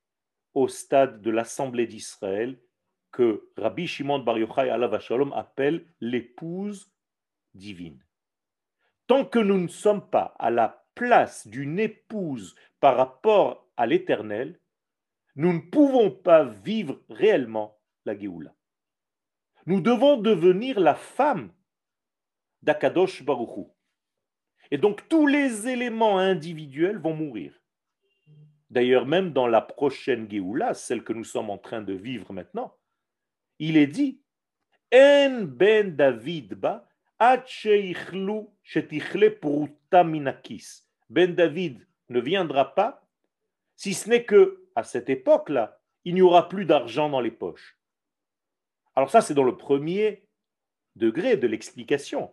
au 0.54 0.68
stade 0.68 1.20
de 1.20 1.30
l'Assemblée 1.30 1.86
d'Israël 1.86 2.58
que 3.12 3.50
Rabbi 3.56 3.86
Shimon 3.86 4.20
Bar 4.20 4.38
Yochai 4.38 4.70
Shalom 5.00 5.32
appelle 5.32 5.84
l'épouse 6.00 6.92
divine. 7.54 8.04
Tant 9.06 9.24
que 9.24 9.38
nous 9.40 9.58
ne 9.58 9.68
sommes 9.68 10.08
pas 10.08 10.34
à 10.38 10.50
la 10.50 10.86
place 10.94 11.46
d'une 11.48 11.80
épouse 11.80 12.54
par 12.78 12.96
rapport 12.96 13.68
à 13.76 13.86
l'éternel, 13.86 14.59
nous 15.36 15.52
ne 15.52 15.60
pouvons 15.60 16.10
pas 16.10 16.44
vivre 16.44 17.00
réellement 17.08 17.78
la 18.04 18.18
Géoula. 18.18 18.54
Nous 19.66 19.80
devons 19.80 20.16
devenir 20.16 20.80
la 20.80 20.94
femme 20.94 21.52
d'Akadosh 22.62 23.22
Baruchu. 23.22 23.70
Et 24.70 24.78
donc 24.78 25.08
tous 25.08 25.26
les 25.26 25.68
éléments 25.68 26.18
individuels 26.18 26.98
vont 26.98 27.14
mourir. 27.14 27.60
D'ailleurs, 28.70 29.06
même 29.06 29.32
dans 29.32 29.48
la 29.48 29.60
prochaine 29.60 30.30
Géoula, 30.30 30.74
celle 30.74 31.02
que 31.02 31.12
nous 31.12 31.24
sommes 31.24 31.50
en 31.50 31.58
train 31.58 31.82
de 31.82 31.92
vivre 31.92 32.32
maintenant, 32.32 32.76
il 33.58 33.76
est 33.76 33.88
dit 33.88 34.22
En 34.94 35.42
ben 35.42 35.94
David 35.96 36.54
Ben 41.10 41.34
David 41.34 41.86
ne 42.08 42.20
viendra 42.20 42.74
pas 42.74 43.06
si 43.76 43.94
ce 43.94 44.08
n'est 44.08 44.24
que 44.24 44.59
à 44.80 44.82
cette 44.82 45.08
époque-là, 45.10 45.78
il 46.04 46.14
n'y 46.14 46.22
aura 46.22 46.48
plus 46.48 46.64
d'argent 46.64 47.10
dans 47.10 47.20
les 47.20 47.30
poches. 47.30 47.78
Alors 48.96 49.10
ça, 49.10 49.20
c'est 49.20 49.34
dans 49.34 49.44
le 49.44 49.58
premier 49.58 50.26
degré 50.96 51.36
de 51.36 51.46
l'explication. 51.46 52.32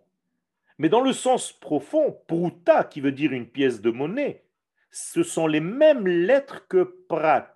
Mais 0.78 0.88
dans 0.88 1.02
le 1.02 1.12
sens 1.12 1.52
profond, 1.52 2.22
pruta, 2.28 2.86
qui 2.86 3.02
veut 3.02 3.12
dire 3.12 3.34
une 3.34 3.50
pièce 3.50 3.82
de 3.82 3.92
monnaie, 3.92 4.46
ce 4.92 5.24
sont 5.24 5.48
les 5.48 5.60
mêmes 5.60 6.08
lettres 6.08 6.66
que 6.70 6.84
prat, 7.10 7.54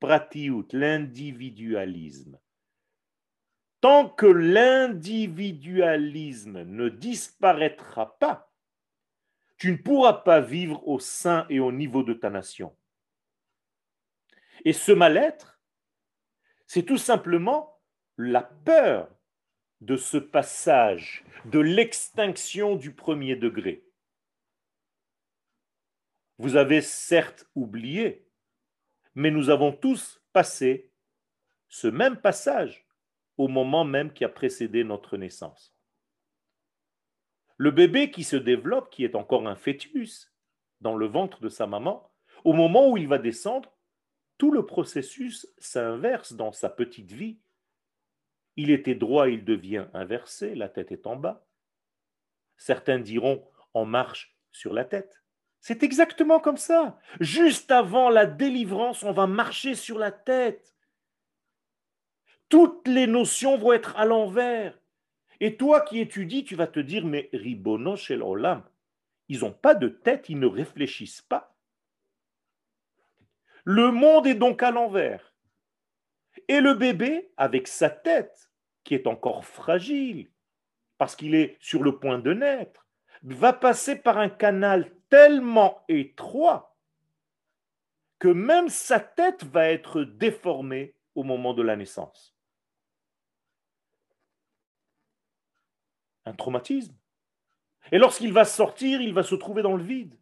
pratiut, 0.00 0.64
l'individualisme. 0.72 2.38
Tant 3.82 4.08
que 4.08 4.26
l'individualisme 4.26 6.62
ne 6.62 6.88
disparaîtra 6.88 8.18
pas, 8.18 8.50
tu 9.58 9.72
ne 9.72 9.76
pourras 9.76 10.14
pas 10.14 10.40
vivre 10.40 10.88
au 10.88 10.98
sein 10.98 11.44
et 11.50 11.60
au 11.60 11.72
niveau 11.72 12.02
de 12.02 12.14
ta 12.14 12.30
nation. 12.30 12.74
Et 14.64 14.72
ce 14.72 14.92
mal-être, 14.92 15.60
c'est 16.66 16.84
tout 16.84 16.98
simplement 16.98 17.80
la 18.16 18.42
peur 18.42 19.08
de 19.80 19.96
ce 19.96 20.18
passage, 20.18 21.24
de 21.46 21.58
l'extinction 21.58 22.76
du 22.76 22.92
premier 22.92 23.36
degré. 23.36 23.84
Vous 26.38 26.56
avez 26.56 26.80
certes 26.80 27.48
oublié, 27.54 28.26
mais 29.14 29.30
nous 29.30 29.50
avons 29.50 29.72
tous 29.72 30.22
passé 30.32 30.90
ce 31.68 31.86
même 31.86 32.20
passage 32.20 32.86
au 33.36 33.48
moment 33.48 33.84
même 33.84 34.12
qui 34.12 34.24
a 34.24 34.28
précédé 34.28 34.84
notre 34.84 35.16
naissance. 35.16 35.74
Le 37.56 37.70
bébé 37.70 38.10
qui 38.10 38.24
se 38.24 38.36
développe, 38.36 38.90
qui 38.90 39.04
est 39.04 39.14
encore 39.14 39.46
un 39.46 39.54
fœtus 39.54 40.32
dans 40.80 40.96
le 40.96 41.06
ventre 41.06 41.40
de 41.40 41.48
sa 41.48 41.66
maman, 41.66 42.10
au 42.44 42.52
moment 42.52 42.90
où 42.90 42.96
il 42.96 43.06
va 43.06 43.18
descendre, 43.18 43.70
tout 44.40 44.50
le 44.50 44.66
processus 44.66 45.46
s'inverse 45.58 46.32
dans 46.32 46.50
sa 46.50 46.68
petite 46.68 47.12
vie 47.12 47.38
il 48.56 48.70
était 48.70 48.94
droit, 48.94 49.28
il 49.28 49.44
devient 49.44 49.86
inversé, 49.94 50.54
la 50.54 50.68
tête 50.68 50.92
est 50.92 51.06
en 51.06 51.16
bas. 51.16 51.46
Certains 52.58 52.98
diront 52.98 53.42
en 53.72 53.86
marche 53.86 54.36
sur 54.52 54.74
la 54.74 54.84
tête. 54.84 55.22
C'est 55.60 55.82
exactement 55.82 56.40
comme 56.40 56.58
ça. 56.58 56.98
Juste 57.20 57.70
avant 57.70 58.10
la 58.10 58.26
délivrance, 58.26 59.02
on 59.02 59.12
va 59.12 59.26
marcher 59.26 59.74
sur 59.74 59.98
la 59.98 60.12
tête. 60.12 60.74
Toutes 62.50 62.86
les 62.86 63.06
notions 63.06 63.56
vont 63.56 63.72
être 63.72 63.96
à 63.96 64.04
l'envers. 64.04 64.78
Et 65.40 65.56
toi 65.56 65.80
qui 65.80 65.98
étudies, 66.00 66.44
tu 66.44 66.54
vas 66.54 66.66
te 66.66 66.80
dire, 66.80 67.06
mais 67.06 67.30
ribono 67.32 67.96
shel 67.96 68.22
olam, 68.22 68.62
ils 69.28 69.40
n'ont 69.40 69.52
pas 69.52 69.74
de 69.74 69.88
tête, 69.88 70.28
ils 70.28 70.38
ne 70.38 70.46
réfléchissent 70.46 71.22
pas. 71.22 71.49
Le 73.72 73.92
monde 73.92 74.26
est 74.26 74.34
donc 74.34 74.64
à 74.64 74.72
l'envers. 74.72 75.32
Et 76.48 76.60
le 76.60 76.74
bébé, 76.74 77.30
avec 77.36 77.68
sa 77.68 77.88
tête, 77.88 78.50
qui 78.82 78.96
est 78.96 79.06
encore 79.06 79.44
fragile, 79.44 80.28
parce 80.98 81.14
qu'il 81.14 81.36
est 81.36 81.56
sur 81.60 81.84
le 81.84 81.96
point 81.96 82.18
de 82.18 82.32
naître, 82.32 82.88
va 83.22 83.52
passer 83.52 83.94
par 83.94 84.18
un 84.18 84.28
canal 84.28 84.92
tellement 85.08 85.84
étroit 85.86 86.76
que 88.18 88.26
même 88.26 88.68
sa 88.68 88.98
tête 88.98 89.44
va 89.44 89.70
être 89.70 90.02
déformée 90.02 90.96
au 91.14 91.22
moment 91.22 91.54
de 91.54 91.62
la 91.62 91.76
naissance. 91.76 92.36
Un 96.24 96.32
traumatisme. 96.32 96.96
Et 97.92 97.98
lorsqu'il 97.98 98.32
va 98.32 98.44
sortir, 98.44 99.00
il 99.00 99.14
va 99.14 99.22
se 99.22 99.36
trouver 99.36 99.62
dans 99.62 99.76
le 99.76 99.84
vide. 99.84 100.18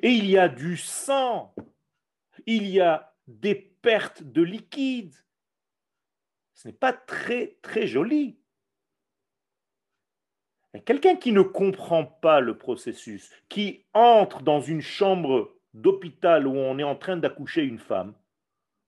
Et 0.00 0.12
il 0.12 0.24
y 0.24 0.38
a 0.38 0.48
du 0.48 0.78
sang, 0.78 1.54
il 2.46 2.66
y 2.66 2.80
a 2.80 3.14
des 3.26 3.54
perte 3.86 4.24
de 4.24 4.42
liquide. 4.42 5.14
Ce 6.54 6.66
n'est 6.66 6.74
pas 6.74 6.92
très, 6.92 7.56
très 7.62 7.86
joli. 7.86 8.36
Quelqu'un 10.84 11.14
qui 11.14 11.30
ne 11.30 11.42
comprend 11.42 12.04
pas 12.04 12.40
le 12.40 12.58
processus, 12.58 13.30
qui 13.48 13.86
entre 13.94 14.42
dans 14.42 14.60
une 14.60 14.80
chambre 14.80 15.56
d'hôpital 15.72 16.48
où 16.48 16.56
on 16.56 16.80
est 16.80 16.82
en 16.82 16.96
train 16.96 17.16
d'accoucher 17.16 17.62
une 17.62 17.78
femme, 17.78 18.12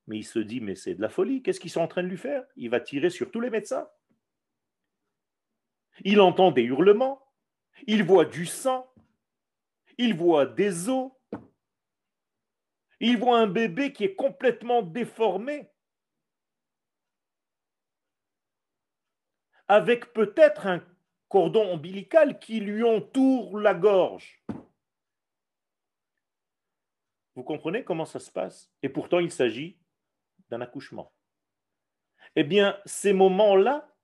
mais 0.08 0.18
il 0.18 0.24
se 0.24 0.40
dit, 0.40 0.60
mais 0.60 0.74
c'est 0.74 0.96
de 0.96 1.00
la 1.00 1.08
folie, 1.08 1.44
qu'est-ce 1.44 1.60
qu'ils 1.60 1.70
sont 1.70 1.80
en 1.80 1.86
train 1.86 2.02
de 2.02 2.08
lui 2.08 2.16
faire? 2.18 2.44
Il 2.56 2.70
va 2.70 2.80
tirer 2.80 3.10
sur 3.10 3.30
tous 3.30 3.40
les 3.40 3.50
médecins. 3.50 3.88
Il 6.04 6.20
entend 6.20 6.50
des 6.50 6.64
hurlements, 6.64 7.22
il 7.86 8.02
voit 8.02 8.24
du 8.24 8.46
sang, 8.46 8.92
il 9.96 10.14
voit 10.16 10.46
des 10.46 10.88
os, 10.88 11.12
il 13.00 13.18
voit 13.18 13.38
un 13.38 13.46
bébé 13.46 13.92
qui 13.92 14.04
est 14.04 14.14
complètement 14.14 14.82
déformé, 14.82 15.70
avec 19.68 20.12
peut-être 20.12 20.66
un 20.66 20.82
cordon 21.28 21.72
ombilical 21.72 22.38
qui 22.38 22.60
lui 22.60 22.82
entoure 22.82 23.58
la 23.58 23.74
gorge. 23.74 24.42
Vous 27.34 27.44
comprenez 27.44 27.84
comment 27.84 28.06
ça 28.06 28.18
se 28.18 28.32
passe? 28.32 28.72
Et 28.82 28.88
pourtant, 28.88 29.20
il 29.20 29.30
s'agit 29.30 29.78
d'un 30.48 30.60
accouchement. 30.60 31.12
Eh 32.34 32.44
bien, 32.44 32.80
ces 32.84 33.12
moments-là, 33.12 33.94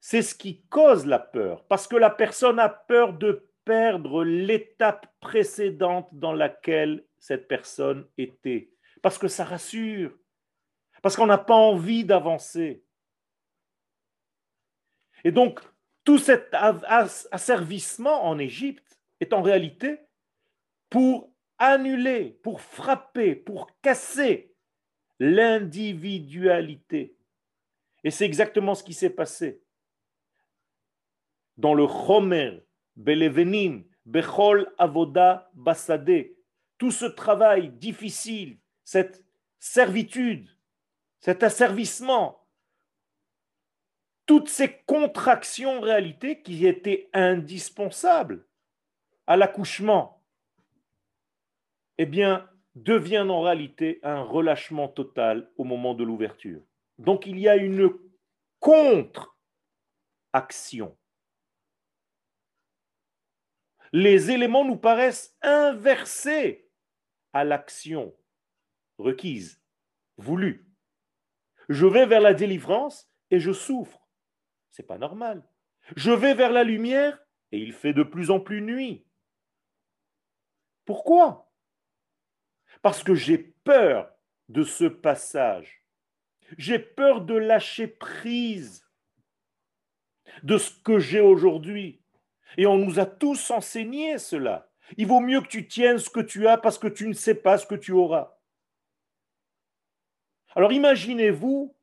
c'est 0.00 0.22
ce 0.22 0.34
qui 0.34 0.66
cause 0.68 1.06
la 1.06 1.18
peur, 1.18 1.66
parce 1.66 1.86
que 1.86 1.96
la 1.96 2.10
personne 2.10 2.58
a 2.58 2.68
peur 2.68 3.12
de 3.12 3.52
perdre 3.64 4.24
l'étape 4.24 5.06
précédente 5.20 6.08
dans 6.12 6.32
laquelle 6.32 7.06
cette 7.20 7.46
personne 7.46 8.08
était, 8.18 8.72
parce 9.02 9.18
que 9.18 9.28
ça 9.28 9.44
rassure, 9.44 10.18
parce 11.02 11.14
qu'on 11.14 11.26
n'a 11.26 11.38
pas 11.38 11.54
envie 11.54 12.04
d'avancer. 12.04 12.82
Et 15.22 15.30
donc, 15.30 15.60
tout 16.04 16.18
cet 16.18 16.48
asservissement 16.52 18.24
en 18.24 18.38
Égypte 18.38 18.98
est 19.20 19.32
en 19.32 19.42
réalité 19.42 20.00
pour 20.88 21.32
annuler, 21.58 22.40
pour 22.42 22.62
frapper, 22.62 23.36
pour 23.36 23.78
casser 23.80 24.54
l'individualité. 25.18 27.16
Et 28.02 28.10
c'est 28.10 28.24
exactement 28.24 28.74
ce 28.74 28.82
qui 28.82 28.94
s'est 28.94 29.10
passé. 29.10 29.62
Dans 31.58 31.74
le 31.74 31.86
Chomer, 31.86 32.66
Belevenim, 32.96 33.84
Bechol 34.06 34.72
Avoda 34.78 35.50
Basade, 35.52 36.30
tout 36.80 36.90
ce 36.90 37.04
travail 37.04 37.68
difficile, 37.68 38.58
cette 38.84 39.22
servitude, 39.58 40.48
cet 41.18 41.42
asservissement, 41.42 42.48
toutes 44.24 44.48
ces 44.48 44.78
contractions 44.86 45.76
en 45.76 45.80
réalité 45.82 46.40
qui 46.40 46.66
étaient 46.66 47.10
indispensables 47.12 48.46
à 49.26 49.36
l'accouchement, 49.36 50.24
eh 51.98 52.06
bien, 52.06 52.48
deviennent 52.74 53.30
en 53.30 53.42
réalité 53.42 54.00
un 54.02 54.22
relâchement 54.22 54.88
total 54.88 55.52
au 55.58 55.64
moment 55.64 55.92
de 55.92 56.02
l'ouverture. 56.02 56.62
Donc 56.96 57.26
il 57.26 57.38
y 57.38 57.46
a 57.46 57.56
une 57.56 57.92
contre-action. 58.58 59.36
Les 63.92 64.30
éléments 64.30 64.64
nous 64.64 64.78
paraissent 64.78 65.36
inversés 65.42 66.69
à 67.32 67.44
l'action 67.44 68.14
requise, 68.98 69.62
voulue. 70.16 70.66
Je 71.68 71.86
vais 71.86 72.06
vers 72.06 72.20
la 72.20 72.34
délivrance 72.34 73.10
et 73.30 73.40
je 73.40 73.52
souffre. 73.52 74.08
C'est 74.70 74.86
pas 74.86 74.98
normal. 74.98 75.42
Je 75.96 76.10
vais 76.10 76.34
vers 76.34 76.52
la 76.52 76.64
lumière 76.64 77.18
et 77.52 77.58
il 77.58 77.72
fait 77.72 77.92
de 77.92 78.02
plus 78.02 78.30
en 78.30 78.40
plus 78.40 78.60
nuit. 78.60 79.06
Pourquoi? 80.84 81.52
Parce 82.82 83.02
que 83.02 83.14
j'ai 83.14 83.38
peur 83.38 84.12
de 84.48 84.62
ce 84.62 84.84
passage. 84.84 85.84
J'ai 86.58 86.78
peur 86.78 87.20
de 87.20 87.34
lâcher 87.34 87.86
prise 87.86 88.86
de 90.42 90.58
ce 90.58 90.70
que 90.82 90.98
j'ai 90.98 91.20
aujourd'hui. 91.20 92.02
Et 92.56 92.66
on 92.66 92.78
nous 92.78 92.98
a 92.98 93.06
tous 93.06 93.50
enseigné 93.50 94.18
cela. 94.18 94.69
Il 94.96 95.06
vaut 95.06 95.20
mieux 95.20 95.40
que 95.40 95.48
tu 95.48 95.66
tiennes 95.68 95.98
ce 95.98 96.10
que 96.10 96.20
tu 96.20 96.46
as 96.46 96.58
parce 96.58 96.78
que 96.78 96.88
tu 96.88 97.08
ne 97.08 97.12
sais 97.12 97.34
pas 97.34 97.58
ce 97.58 97.66
que 97.66 97.74
tu 97.74 97.92
auras. 97.92 98.36
Alors 100.54 100.72
imaginez-vous 100.72 101.74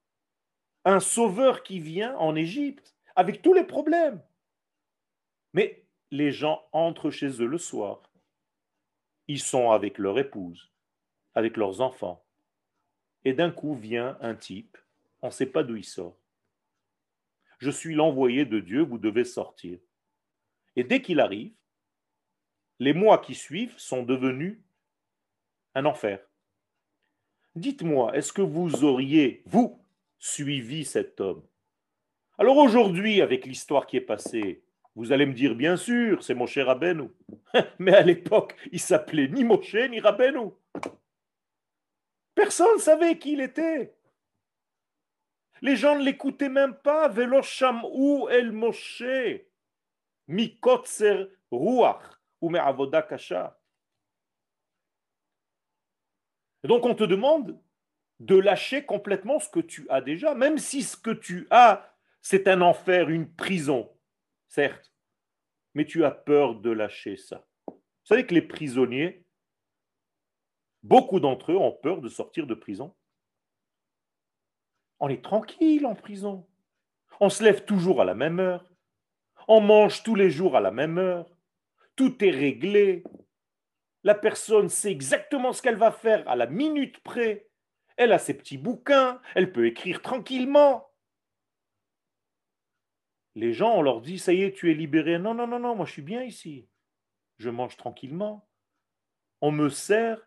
un 0.85 0.99
sauveur 0.99 1.63
qui 1.63 1.79
vient 1.79 2.15
en 2.17 2.35
Égypte 2.35 2.95
avec 3.15 3.41
tous 3.41 3.53
les 3.53 3.63
problèmes. 3.63 4.21
Mais 5.53 5.83
les 6.11 6.31
gens 6.31 6.67
entrent 6.71 7.09
chez 7.09 7.41
eux 7.41 7.47
le 7.47 7.57
soir. 7.57 8.01
Ils 9.27 9.41
sont 9.41 9.71
avec 9.71 9.97
leur 9.97 10.19
épouse, 10.19 10.71
avec 11.35 11.57
leurs 11.57 11.81
enfants. 11.81 12.23
Et 13.25 13.33
d'un 13.33 13.51
coup 13.51 13.75
vient 13.75 14.17
un 14.21 14.35
type, 14.35 14.77
on 15.21 15.27
ne 15.27 15.31
sait 15.31 15.47
pas 15.47 15.63
d'où 15.63 15.75
il 15.75 15.83
sort. 15.83 16.17
Je 17.59 17.71
suis 17.71 17.95
l'envoyé 17.95 18.45
de 18.45 18.59
Dieu, 18.59 18.81
vous 18.83 18.99
devez 18.99 19.23
sortir. 19.23 19.79
Et 20.75 20.83
dès 20.83 21.01
qu'il 21.01 21.19
arrive, 21.19 21.53
les 22.79 22.93
mois 22.93 23.19
qui 23.19 23.35
suivent 23.35 23.77
sont 23.77 24.03
devenus 24.03 24.59
un 25.75 25.85
enfer. 25.85 26.19
Dites-moi, 27.55 28.15
est-ce 28.15 28.33
que 28.33 28.41
vous 28.41 28.83
auriez, 28.83 29.41
vous, 29.45 29.83
suivi 30.19 30.85
cet 30.85 31.19
homme? 31.19 31.43
Alors 32.37 32.57
aujourd'hui, 32.57 33.21
avec 33.21 33.45
l'histoire 33.45 33.87
qui 33.87 33.97
est 33.97 34.01
passée, 34.01 34.63
vous 34.95 35.11
allez 35.11 35.25
me 35.25 35.33
dire, 35.33 35.55
bien 35.55 35.75
sûr, 35.75 36.23
c'est 36.23 36.35
Moshe 36.35 36.57
Rabbeinu. 36.57 37.09
Mais 37.79 37.93
à 37.93 38.01
l'époque, 38.01 38.55
il 38.71 38.79
s'appelait 38.79 39.27
ni 39.27 39.43
Moshe 39.43 39.75
ni 39.89 39.99
Rabbeinu. 39.99 40.51
Personne 42.35 42.75
ne 42.75 42.81
savait 42.81 43.17
qui 43.17 43.33
il 43.33 43.41
était. 43.41 43.95
Les 45.61 45.75
gens 45.75 45.97
ne 45.97 46.03
l'écoutaient 46.03 46.49
même 46.49 46.75
pas. 46.75 47.07
Velo 47.07 47.41
el 48.29 48.51
Moshe. 48.51 49.03
Ruach 51.51 52.16
ou 52.41 52.51
kasha. 53.09 53.59
Donc 56.63 56.85
on 56.85 56.95
te 56.95 57.03
demande 57.03 57.59
de 58.19 58.35
lâcher 58.35 58.85
complètement 58.85 59.39
ce 59.39 59.49
que 59.49 59.59
tu 59.59 59.87
as 59.89 60.01
déjà, 60.01 60.33
même 60.33 60.57
si 60.57 60.83
ce 60.83 60.97
que 60.97 61.11
tu 61.11 61.47
as, 61.49 61.93
c'est 62.21 62.47
un 62.47 62.61
enfer, 62.61 63.09
une 63.09 63.31
prison, 63.31 63.89
certes, 64.47 64.91
mais 65.75 65.85
tu 65.85 66.03
as 66.03 66.11
peur 66.11 66.55
de 66.55 66.71
lâcher 66.71 67.15
ça. 67.15 67.45
Vous 67.67 67.75
savez 68.03 68.25
que 68.25 68.33
les 68.33 68.41
prisonniers, 68.41 69.25
beaucoup 70.83 71.19
d'entre 71.19 71.51
eux 71.51 71.57
ont 71.57 71.71
peur 71.71 72.01
de 72.01 72.09
sortir 72.09 72.47
de 72.47 72.55
prison. 72.55 72.95
On 74.99 75.09
est 75.09 75.23
tranquille 75.23 75.85
en 75.85 75.93
prison. 75.93 76.47
On 77.19 77.29
se 77.29 77.43
lève 77.43 77.65
toujours 77.65 78.01
à 78.01 78.05
la 78.05 78.15
même 78.15 78.39
heure. 78.39 78.65
On 79.47 79.61
mange 79.61 80.03
tous 80.03 80.15
les 80.15 80.31
jours 80.31 80.57
à 80.57 80.61
la 80.61 80.71
même 80.71 80.97
heure. 80.97 81.36
Tout 81.97 82.23
est 82.23 82.31
réglé. 82.31 83.03
La 84.03 84.15
personne 84.15 84.69
sait 84.69 84.91
exactement 84.91 85.51
ce 85.51 85.61
qu'elle 85.61 85.75
va 85.75 85.91
faire 85.91 86.25
à 86.29 86.37
la 86.37 86.47
minute 86.47 86.99
près 86.99 87.47
elle 87.97 88.13
a 88.13 88.19
ses 88.19 88.35
petits 88.35 88.59
bouquins, 88.59 89.19
elle 89.35 89.51
peut 89.51 89.65
écrire 89.65 90.01
tranquillement. 90.01 90.89
Les 93.35 93.53
gens, 93.53 93.75
on 93.75 93.81
leur 93.81 94.01
dit, 94.01 94.19
ça 94.19 94.33
y 94.33 94.43
est, 94.43 94.53
tu 94.53 94.71
es 94.71 94.75
libéré. 94.75 95.19
Non, 95.19 95.33
non, 95.33 95.47
non, 95.47 95.59
non, 95.59 95.75
moi 95.75 95.85
je 95.85 95.91
suis 95.91 96.01
bien 96.01 96.23
ici. 96.23 96.67
Je 97.37 97.49
mange 97.49 97.75
tranquillement. 97.75 98.47
On 99.41 99.51
me 99.51 99.69
sert 99.69 100.19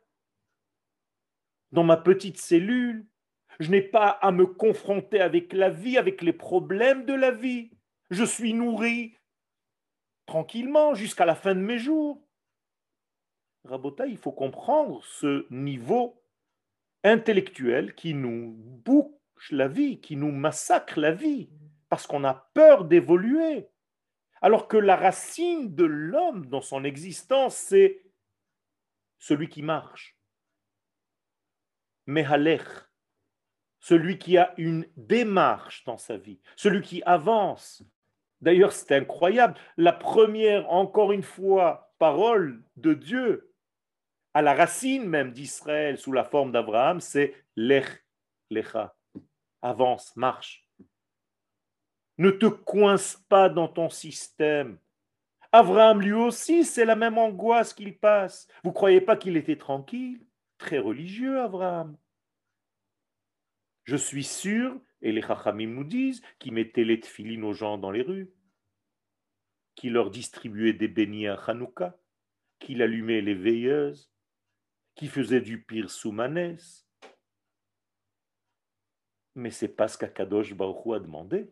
dans 1.72 1.84
ma 1.84 1.96
petite 1.96 2.38
cellule. 2.38 3.06
Je 3.58 3.70
n'ai 3.70 3.82
pas 3.82 4.08
à 4.08 4.32
me 4.32 4.46
confronter 4.46 5.20
avec 5.20 5.52
la 5.52 5.70
vie, 5.70 5.98
avec 5.98 6.22
les 6.22 6.32
problèmes 6.32 7.04
de 7.04 7.14
la 7.14 7.30
vie. 7.30 7.70
Je 8.10 8.24
suis 8.24 8.52
nourri 8.52 9.16
tranquillement 10.30 10.94
jusqu'à 10.94 11.24
la 11.24 11.34
fin 11.34 11.56
de 11.56 11.60
mes 11.60 11.80
jours. 11.80 12.24
Rabota, 13.64 14.06
il 14.06 14.16
faut 14.16 14.30
comprendre 14.30 15.02
ce 15.04 15.44
niveau 15.52 16.22
intellectuel 17.02 17.96
qui 17.96 18.14
nous 18.14 18.54
bouche 18.56 19.50
la 19.50 19.66
vie, 19.66 20.00
qui 20.00 20.14
nous 20.14 20.30
massacre 20.30 21.00
la 21.00 21.10
vie, 21.10 21.50
parce 21.88 22.06
qu'on 22.06 22.22
a 22.22 22.48
peur 22.54 22.84
d'évoluer. 22.84 23.66
Alors 24.40 24.68
que 24.68 24.76
la 24.76 24.94
racine 24.94 25.74
de 25.74 25.84
l'homme 25.84 26.46
dans 26.46 26.62
son 26.62 26.84
existence, 26.84 27.56
c'est 27.56 28.00
celui 29.18 29.48
qui 29.48 29.62
marche. 29.62 30.16
Mehalech, 32.06 32.68
celui 33.80 34.16
qui 34.16 34.38
a 34.38 34.54
une 34.58 34.86
démarche 34.96 35.82
dans 35.82 35.98
sa 35.98 36.16
vie, 36.16 36.40
celui 36.54 36.82
qui 36.82 37.02
avance. 37.02 37.82
D'ailleurs, 38.40 38.72
c'est 38.72 38.92
incroyable. 38.92 39.54
La 39.76 39.92
première, 39.92 40.70
encore 40.70 41.12
une 41.12 41.22
fois, 41.22 41.92
parole 41.98 42.62
de 42.76 42.94
Dieu 42.94 43.50
à 44.34 44.42
la 44.42 44.54
racine 44.54 45.08
même 45.08 45.32
d'Israël 45.32 45.98
sous 45.98 46.12
la 46.12 46.24
forme 46.24 46.52
d'Abraham, 46.52 47.00
c'est 47.00 47.34
lech, 47.56 48.04
lecha. 48.50 48.96
Avance, 49.62 50.14
marche. 50.16 50.66
Ne 52.18 52.30
te 52.30 52.46
coince 52.46 53.16
pas 53.28 53.48
dans 53.48 53.68
ton 53.68 53.88
système. 53.90 54.78
Abraham 55.52 56.00
lui 56.00 56.12
aussi, 56.12 56.64
c'est 56.64 56.84
la 56.84 56.96
même 56.96 57.18
angoisse 57.18 57.74
qu'il 57.74 57.98
passe. 57.98 58.46
Vous 58.62 58.72
croyez 58.72 59.00
pas 59.00 59.16
qu'il 59.16 59.36
était 59.36 59.56
tranquille? 59.56 60.24
Très 60.58 60.78
religieux, 60.78 61.40
Abraham. 61.40 61.96
Je 63.84 63.96
suis 63.96 64.24
sûr, 64.24 64.78
et 65.02 65.12
les 65.12 65.22
Chachamim 65.22 65.68
nous 65.68 65.84
disent, 65.84 66.22
qu'il 66.38 66.52
mettait 66.52 66.84
les 66.84 67.00
tefilines 67.00 67.44
aux 67.44 67.52
gens 67.52 67.78
dans 67.78 67.90
les 67.90 68.02
rues, 68.02 68.30
qu'il 69.74 69.92
leur 69.92 70.10
distribuait 70.10 70.72
des 70.72 70.88
beignets 70.88 71.28
à 71.28 71.34
Hanouka, 71.34 71.98
qu'il 72.58 72.82
allumait 72.82 73.22
les 73.22 73.34
veilleuses, 73.34 74.12
qu'il 74.94 75.08
faisait 75.08 75.40
du 75.40 75.62
pire 75.62 75.90
sous 75.90 76.12
manès. 76.12 76.86
Mais 79.34 79.50
c'est 79.50 79.68
pas 79.68 79.88
ce 79.88 79.96
qu'Akadosh 79.96 80.54
Baruch 80.54 80.94
a 80.94 80.98
demandé. 80.98 81.50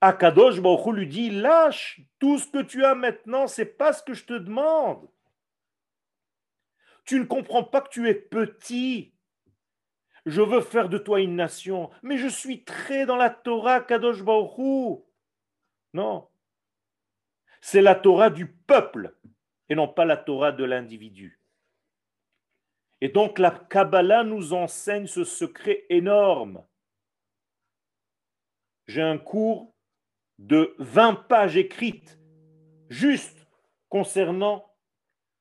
Akadosh 0.00 0.60
Baruch 0.60 0.94
lui 0.94 1.06
dit 1.06 1.30
Lâche 1.30 2.00
tout 2.18 2.38
ce 2.38 2.50
que 2.50 2.62
tu 2.62 2.84
as 2.84 2.94
maintenant, 2.94 3.46
c'est 3.46 3.66
pas 3.66 3.92
ce 3.92 4.02
que 4.02 4.14
je 4.14 4.24
te 4.24 4.34
demande. 4.34 5.08
Tu 7.04 7.20
ne 7.20 7.24
comprends 7.24 7.64
pas 7.64 7.82
que 7.82 7.90
tu 7.90 8.08
es 8.08 8.14
petit. 8.14 9.15
Je 10.26 10.42
veux 10.42 10.60
faire 10.60 10.88
de 10.88 10.98
toi 10.98 11.20
une 11.20 11.36
nation, 11.36 11.88
mais 12.02 12.18
je 12.18 12.26
suis 12.26 12.64
très 12.64 13.06
dans 13.06 13.14
la 13.14 13.30
Torah 13.30 13.80
Kadosh 13.80 14.24
Baruch 14.24 15.00
Non. 15.92 16.28
C'est 17.60 17.80
la 17.80 17.94
Torah 17.94 18.30
du 18.30 18.46
peuple 18.46 19.16
et 19.68 19.76
non 19.76 19.86
pas 19.86 20.04
la 20.04 20.16
Torah 20.16 20.50
de 20.50 20.64
l'individu. 20.64 21.40
Et 23.00 23.08
donc 23.08 23.38
la 23.38 23.52
Kabbalah 23.52 24.24
nous 24.24 24.52
enseigne 24.52 25.06
ce 25.06 25.22
secret 25.22 25.86
énorme. 25.90 26.66
J'ai 28.88 29.02
un 29.02 29.18
cours 29.18 29.76
de 30.38 30.74
20 30.78 31.14
pages 31.28 31.56
écrites 31.56 32.18
juste 32.88 33.46
concernant 33.88 34.74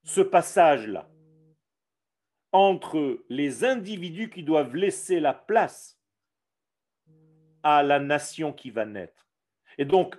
ce 0.04 0.22
passage-là 0.22 1.10
entre 2.56 3.22
les 3.28 3.66
individus 3.66 4.30
qui 4.30 4.42
doivent 4.42 4.78
laisser 4.78 5.20
la 5.20 5.34
place 5.34 6.00
à 7.64 7.84
la 7.84 8.00
nation 8.00 8.54
qui 8.54 8.72
va 8.72 8.86
naître. 8.86 9.30
Et 9.78 9.84
donc, 9.84 10.16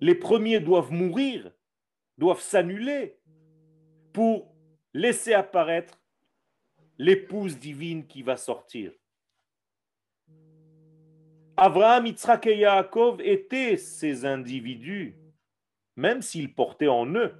les 0.00 0.16
premiers 0.16 0.58
doivent 0.58 0.90
mourir, 0.90 1.52
doivent 2.18 2.40
s'annuler 2.40 3.20
pour 4.12 4.52
laisser 4.94 5.32
apparaître 5.32 6.02
l'épouse 6.98 7.56
divine 7.56 8.04
qui 8.04 8.22
va 8.24 8.36
sortir. 8.36 8.92
Abraham, 11.56 12.06
Yitzhak 12.06 12.48
et 12.48 12.58
Yaakov 12.58 13.20
étaient 13.20 13.76
ces 13.76 14.24
individus, 14.24 15.16
même 15.94 16.20
s'ils 16.20 16.52
portaient 16.52 16.88
en 16.88 17.06
eux 17.14 17.32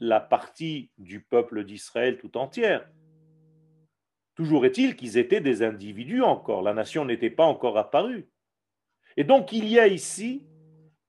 la 0.00 0.18
partie 0.18 0.90
du 0.98 1.20
peuple 1.20 1.62
d'Israël 1.62 2.18
tout 2.18 2.36
entière. 2.36 2.90
Toujours 4.34 4.64
est-il 4.64 4.96
qu'ils 4.96 5.18
étaient 5.18 5.40
des 5.40 5.62
individus 5.62 6.22
encore, 6.22 6.62
la 6.62 6.74
nation 6.74 7.04
n'était 7.04 7.30
pas 7.30 7.44
encore 7.44 7.76
apparue. 7.76 8.28
Et 9.16 9.24
donc 9.24 9.52
il 9.52 9.68
y 9.68 9.78
a 9.78 9.86
ici 9.86 10.46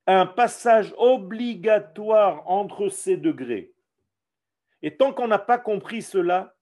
un 0.08 0.26
passage 0.26 0.94
obligatoire 0.98 2.50
entre 2.50 2.90
ces 2.90 3.16
degrés. 3.16 3.74
Et 4.82 4.98
tant 4.98 5.14
qu'on 5.14 5.30
n'a 5.30 5.40
pas 5.40 5.58
compris 5.58 6.02
cela, 6.02 6.56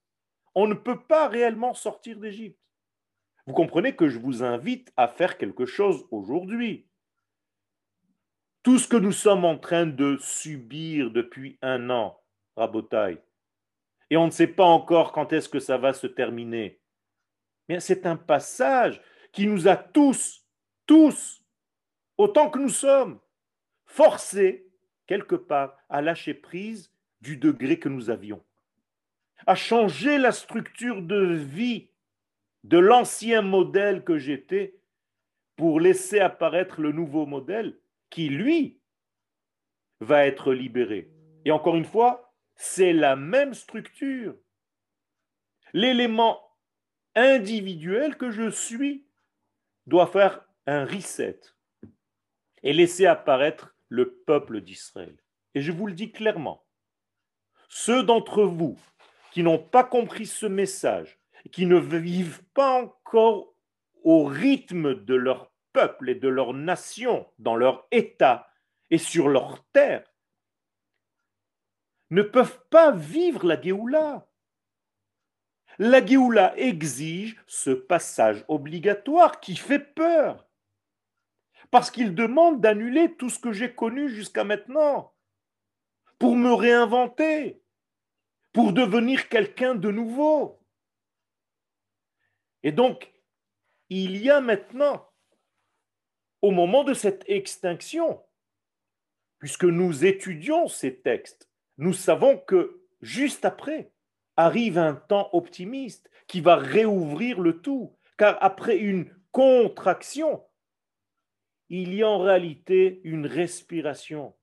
on 0.54 0.68
ne 0.68 0.76
peut 0.76 1.02
pas 1.02 1.28
réellement 1.28 1.74
sortir 1.74 2.20
d'Égypte. 2.20 2.60
Vous 3.48 3.54
comprenez 3.54 3.96
que 3.96 4.08
je 4.08 4.20
vous 4.20 4.44
invite 4.44 4.94
à 4.96 5.08
faire 5.08 5.38
quelque 5.38 5.66
chose 5.66 6.06
aujourd'hui. 6.12 6.88
Tout 8.62 8.78
ce 8.78 8.88
que 8.88 8.98
nous 8.98 9.12
sommes 9.12 9.46
en 9.46 9.58
train 9.58 9.88
de 9.88 10.18
subir 10.22 11.10
depuis 11.10 11.58
un 11.64 11.90
an, 11.90 12.22
Rabotaille, 12.56 13.20
et 14.12 14.18
on 14.18 14.26
ne 14.26 14.32
sait 14.32 14.48
pas 14.48 14.66
encore 14.66 15.14
quand 15.14 15.32
est-ce 15.32 15.48
que 15.48 15.60
ça 15.60 15.78
va 15.78 15.94
se 15.94 16.06
terminer. 16.06 16.82
Mais 17.70 17.80
c'est 17.80 18.06
un 18.06 18.18
passage 18.18 19.02
qui 19.32 19.48
nous 19.48 19.70
a 19.70 19.78
tous, 19.78 20.46
tous, 20.86 21.42
autant 22.18 22.50
que 22.50 22.60
nous 22.60 22.70
sommes, 22.70 23.22
forcés, 23.86 24.68
quelque 25.08 25.36
part, 25.36 25.78
à 25.88 26.02
lâcher 26.02 26.34
prise 26.34 26.94
du 27.22 27.38
degré 27.38 27.80
que 27.80 27.88
nous 27.88 28.10
avions, 28.10 28.44
à 29.48 29.56
changer 29.56 30.18
la 30.18 30.34
structure 30.34 31.02
de 31.02 31.34
vie 31.34 31.90
de 32.66 32.78
l'ancien 32.78 33.42
modèle 33.42 34.04
que 34.04 34.18
j'étais 34.18 34.78
pour 35.56 35.80
laisser 35.80 36.20
apparaître 36.20 36.82
le 36.82 36.92
nouveau 36.92 37.26
modèle 37.26 37.80
qui, 38.10 38.28
lui, 38.28 38.82
va 40.02 40.26
être 40.26 40.54
libéré. 40.54 41.10
Et 41.46 41.52
encore 41.52 41.78
une 41.78 41.86
fois, 41.86 42.31
c'est 42.64 42.94
la 42.94 43.16
même 43.16 43.56
structure. 43.56 44.36
L'élément 45.74 46.40
individuel 47.16 48.16
que 48.18 48.30
je 48.30 48.52
suis 48.52 49.08
doit 49.88 50.06
faire 50.06 50.46
un 50.68 50.86
reset 50.86 51.40
et 52.62 52.72
laisser 52.72 53.08
apparaître 53.08 53.76
le 53.90 54.14
peuple 54.14 54.62
d'Israël. 54.62 55.18
Et 55.56 55.62
je 55.64 55.72
vous 55.72 55.88
le 55.88 55.94
dis 55.94 56.12
clairement, 56.12 56.64
ceux 57.68 58.04
d'entre 58.04 58.44
vous 58.44 58.78
qui 59.32 59.42
n'ont 59.42 59.58
pas 59.58 59.84
compris 59.84 60.28
ce 60.28 60.46
message, 60.46 61.20
qui 61.52 61.66
ne 61.66 61.80
vivent 61.80 62.44
pas 62.54 62.80
encore 62.80 63.56
au 64.04 64.24
rythme 64.24 65.04
de 65.04 65.16
leur 65.16 65.52
peuple 65.74 66.12
et 66.12 66.16
de 66.16 66.28
leur 66.28 66.54
nation, 66.54 67.26
dans 67.40 67.56
leur 67.56 67.88
état 67.90 68.48
et 68.92 69.00
sur 69.00 69.30
leur 69.30 69.66
terre, 69.74 70.04
ne 72.12 72.22
peuvent 72.22 72.60
pas 72.70 72.92
vivre 72.92 73.46
la 73.46 73.60
Géoula. 73.60 74.28
La 75.80 76.06
Géoula 76.06 76.56
exige 76.58 77.42
ce 77.48 77.72
passage 77.72 78.44
obligatoire 78.48 79.40
qui 79.40 79.56
fait 79.56 79.80
peur. 79.80 80.48
Parce 81.72 81.90
qu'il 81.90 82.14
demande 82.14 82.60
d'annuler 82.60 83.16
tout 83.16 83.30
ce 83.30 83.40
que 83.40 83.54
j'ai 83.54 83.74
connu 83.74 84.10
jusqu'à 84.10 84.44
maintenant 84.44 85.16
pour 86.20 86.36
me 86.36 86.54
réinventer, 86.54 87.64
pour 88.52 88.74
devenir 88.74 89.30
quelqu'un 89.30 89.74
de 89.74 89.90
nouveau. 89.90 90.62
Et 92.62 92.74
donc, 92.74 93.12
il 93.90 94.18
y 94.18 94.30
a 94.30 94.42
maintenant, 94.42 95.10
au 96.42 96.52
moment 96.52 96.84
de 96.84 96.94
cette 96.94 97.24
extinction, 97.28 98.22
puisque 99.40 99.64
nous 99.64 100.06
étudions 100.06 100.68
ces 100.68 101.00
textes, 101.02 101.51
nous 101.82 101.94
savons 101.94 102.38
que 102.38 102.80
juste 103.02 103.44
après 103.44 103.92
arrive 104.38 104.78
un 104.78 104.94
temps 104.94 105.30
optimiste 105.34 106.12
qui 106.28 106.40
va 106.40 106.56
réouvrir 106.56 107.42
le 107.42 107.60
tout, 107.60 107.98
car 108.18 108.38
après 108.40 108.78
une 108.78 109.12
contraction, 109.32 110.44
il 111.70 111.96
y 111.96 112.04
a 112.04 112.08
en 112.08 112.20
réalité 112.20 113.02
une 113.04 113.26
respiration. 113.26 114.36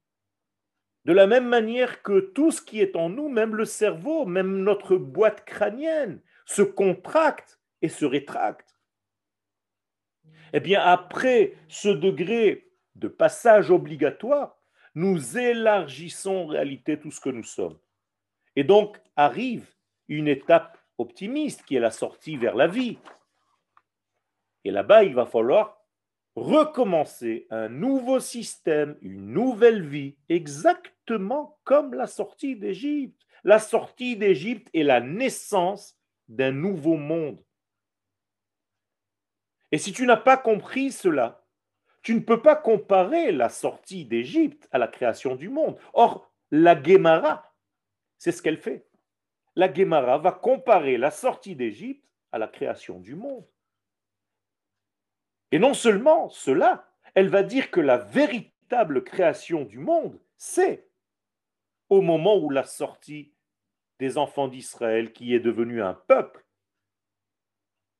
De 1.04 1.12
la 1.12 1.28
même 1.28 1.46
manière 1.46 2.02
que 2.02 2.18
tout 2.18 2.50
ce 2.50 2.60
qui 2.60 2.80
est 2.80 2.96
en 2.96 3.08
nous, 3.08 3.28
même 3.28 3.54
le 3.54 3.64
cerveau, 3.64 4.26
même 4.26 4.64
notre 4.64 4.96
boîte 4.96 5.44
crânienne, 5.44 6.20
se 6.44 6.62
contracte 6.62 7.60
et 7.82 7.88
se 7.88 8.04
rétracte. 8.04 8.80
Eh 10.52 10.58
bien, 10.58 10.80
après 10.80 11.54
ce 11.68 11.88
degré 11.88 12.72
de 12.96 13.06
passage 13.06 13.70
obligatoire, 13.70 14.57
nous 14.94 15.38
élargissons 15.38 16.36
en 16.36 16.46
réalité 16.46 16.98
tout 16.98 17.10
ce 17.10 17.20
que 17.20 17.30
nous 17.30 17.44
sommes. 17.44 17.78
Et 18.56 18.64
donc 18.64 19.00
arrive 19.16 19.66
une 20.08 20.28
étape 20.28 20.78
optimiste 20.98 21.64
qui 21.64 21.76
est 21.76 21.80
la 21.80 21.90
sortie 21.90 22.36
vers 22.36 22.56
la 22.56 22.66
vie. 22.66 22.98
Et 24.64 24.70
là-bas, 24.70 25.04
il 25.04 25.14
va 25.14 25.26
falloir 25.26 25.78
recommencer 26.34 27.46
un 27.50 27.68
nouveau 27.68 28.20
système, 28.20 28.96
une 29.00 29.32
nouvelle 29.32 29.86
vie, 29.86 30.16
exactement 30.28 31.58
comme 31.64 31.94
la 31.94 32.06
sortie 32.06 32.56
d'Égypte. 32.56 33.20
La 33.44 33.58
sortie 33.58 34.16
d'Égypte 34.16 34.68
est 34.74 34.82
la 34.82 35.00
naissance 35.00 35.96
d'un 36.28 36.52
nouveau 36.52 36.96
monde. 36.96 37.42
Et 39.70 39.78
si 39.78 39.92
tu 39.92 40.06
n'as 40.06 40.16
pas 40.16 40.36
compris 40.36 40.92
cela, 40.92 41.44
tu 42.08 42.14
ne 42.14 42.20
peux 42.20 42.40
pas 42.40 42.56
comparer 42.56 43.32
la 43.32 43.50
sortie 43.50 44.06
d'Égypte 44.06 44.66
à 44.72 44.78
la 44.78 44.88
création 44.88 45.36
du 45.36 45.50
monde. 45.50 45.76
Or, 45.92 46.32
la 46.50 46.74
Guémara, 46.74 47.54
c'est 48.16 48.32
ce 48.32 48.40
qu'elle 48.40 48.56
fait. 48.56 48.86
La 49.56 49.68
Guémara 49.68 50.16
va 50.16 50.32
comparer 50.32 50.96
la 50.96 51.10
sortie 51.10 51.54
d'Égypte 51.54 52.08
à 52.32 52.38
la 52.38 52.48
création 52.48 52.98
du 52.98 53.14
monde. 53.14 53.46
Et 55.52 55.58
non 55.58 55.74
seulement 55.74 56.30
cela, 56.30 56.88
elle 57.12 57.28
va 57.28 57.42
dire 57.42 57.70
que 57.70 57.80
la 57.80 57.98
véritable 57.98 59.04
création 59.04 59.66
du 59.66 59.78
monde, 59.78 60.18
c'est 60.38 60.88
au 61.90 62.00
moment 62.00 62.38
où 62.38 62.48
la 62.48 62.64
sortie 62.64 63.34
des 63.98 64.16
enfants 64.16 64.48
d'Israël, 64.48 65.12
qui 65.12 65.34
est 65.34 65.40
devenu 65.40 65.82
un 65.82 65.92
peuple, 65.92 66.42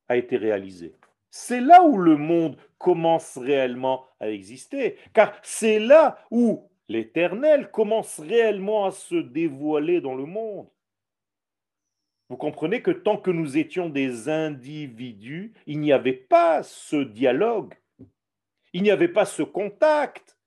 a 0.08 0.16
été 0.16 0.38
réalisée. 0.38 0.96
C'est 1.30 1.60
là 1.60 1.82
où 1.82 1.98
le 1.98 2.16
monde 2.16 2.56
commence 2.78 3.36
réellement 3.36 4.06
à 4.20 4.30
exister, 4.30 4.96
car 5.12 5.38
c'est 5.42 5.78
là 5.78 6.18
où 6.30 6.68
l'Éternel 6.88 7.70
commence 7.70 8.18
réellement 8.18 8.86
à 8.86 8.92
se 8.92 9.16
dévoiler 9.16 10.00
dans 10.00 10.14
le 10.14 10.24
monde. 10.24 10.68
Vous 12.28 12.36
comprenez 12.36 12.82
que 12.82 12.90
tant 12.90 13.16
que 13.16 13.30
nous 13.30 13.56
étions 13.56 13.88
des 13.88 14.28
individus, 14.28 15.54
il 15.66 15.80
n'y 15.80 15.92
avait 15.92 16.12
pas 16.12 16.62
ce 16.62 16.96
dialogue, 16.96 17.74
il 18.72 18.82
n'y 18.82 18.90
avait 18.90 19.08
pas 19.08 19.24
ce 19.24 19.42
contact. 19.42 20.38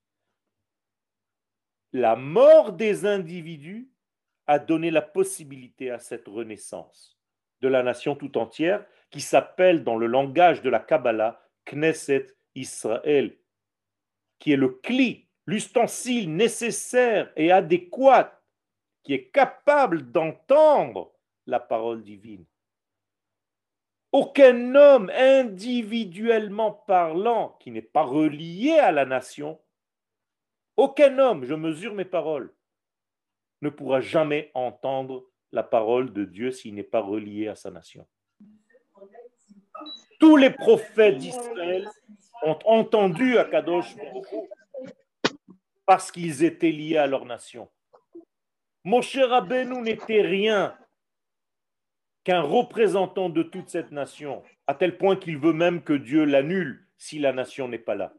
La 1.91 2.15
mort 2.15 2.73
des 2.73 3.05
individus 3.05 3.89
a 4.47 4.59
donné 4.59 4.91
la 4.91 5.01
possibilité 5.01 5.89
à 5.91 5.99
cette 5.99 6.27
renaissance 6.27 7.19
de 7.61 7.67
la 7.67 7.83
nation 7.83 8.15
tout 8.15 8.37
entière 8.37 8.85
qui 9.11 9.21
s'appelle 9.21 9.83
dans 9.83 9.97
le 9.97 10.07
langage 10.07 10.61
de 10.61 10.69
la 10.69 10.79
Kabbalah 10.79 11.39
Knesset 11.65 12.27
Israël, 12.55 13.37
qui 14.39 14.53
est 14.53 14.57
le 14.57 14.69
cli, 14.69 15.27
l'ustensile 15.45 16.33
nécessaire 16.33 17.31
et 17.35 17.51
adéquat, 17.51 18.41
qui 19.03 19.13
est 19.13 19.29
capable 19.29 20.11
d'entendre 20.11 21.13
la 21.45 21.59
parole 21.59 22.03
divine. 22.03 22.45
Aucun 24.11 24.75
homme 24.75 25.11
individuellement 25.15 26.71
parlant 26.71 27.57
qui 27.59 27.71
n'est 27.71 27.81
pas 27.81 28.03
relié 28.03 28.71
à 28.73 28.91
la 28.91 29.05
nation, 29.05 29.59
aucun 30.77 31.17
homme, 31.19 31.45
je 31.45 31.53
mesure 31.53 31.93
mes 31.93 32.05
paroles, 32.05 32.53
ne 33.61 33.69
pourra 33.69 34.01
jamais 34.01 34.51
entendre 34.53 35.27
la 35.51 35.63
parole 35.63 36.11
de 36.13 36.25
Dieu 36.25 36.51
s'il 36.51 36.75
n'est 36.75 36.83
pas 36.83 37.01
relié 37.01 37.47
à 37.47 37.55
sa 37.55 37.71
nation. 37.71 38.07
Tous 40.21 40.37
les 40.37 40.51
prophètes 40.51 41.17
d'Israël 41.17 41.89
ont 42.43 42.59
entendu 42.65 43.39
Akadosh 43.39 43.95
parce 45.87 46.11
qu'ils 46.11 46.43
étaient 46.43 46.71
liés 46.71 46.97
à 46.97 47.07
leur 47.07 47.25
nation. 47.25 47.67
Moshe 48.83 49.17
Rabbeinu 49.17 49.81
n'était 49.81 50.21
rien 50.21 50.77
qu'un 52.23 52.41
représentant 52.41 53.29
de 53.29 53.41
toute 53.41 53.69
cette 53.69 53.91
nation, 53.91 54.43
à 54.67 54.75
tel 54.75 54.95
point 54.95 55.15
qu'il 55.15 55.39
veut 55.39 55.53
même 55.53 55.83
que 55.83 55.93
Dieu 55.93 56.23
l'annule 56.23 56.87
si 56.97 57.17
la 57.17 57.33
nation 57.33 57.67
n'est 57.67 57.79
pas 57.79 57.95
là. 57.95 58.13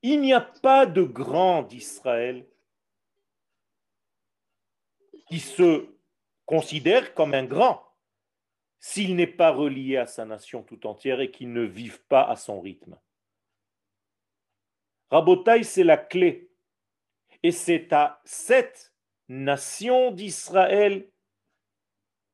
Il 0.00 0.22
n'y 0.22 0.32
a 0.32 0.40
pas 0.40 0.86
de 0.86 1.02
grand 1.02 1.62
d'Israël 1.62 2.46
qui 5.28 5.38
se 5.38 5.86
considère 6.46 7.12
comme 7.12 7.34
un 7.34 7.44
grand 7.44 7.93
s'il 8.86 9.16
n'est 9.16 9.26
pas 9.26 9.50
relié 9.50 9.96
à 9.96 10.04
sa 10.04 10.26
nation 10.26 10.62
tout 10.62 10.86
entière 10.86 11.22
et 11.22 11.30
qu'il 11.30 11.54
ne 11.54 11.62
vive 11.62 12.02
pas 12.02 12.22
à 12.22 12.36
son 12.36 12.60
rythme. 12.60 12.98
Rabotai, 15.10 15.62
c'est 15.62 15.84
la 15.84 15.96
clé. 15.96 16.50
Et 17.42 17.50
c'est 17.50 17.94
à 17.94 18.20
cette 18.26 18.92
nation 19.26 20.10
d'Israël 20.10 21.08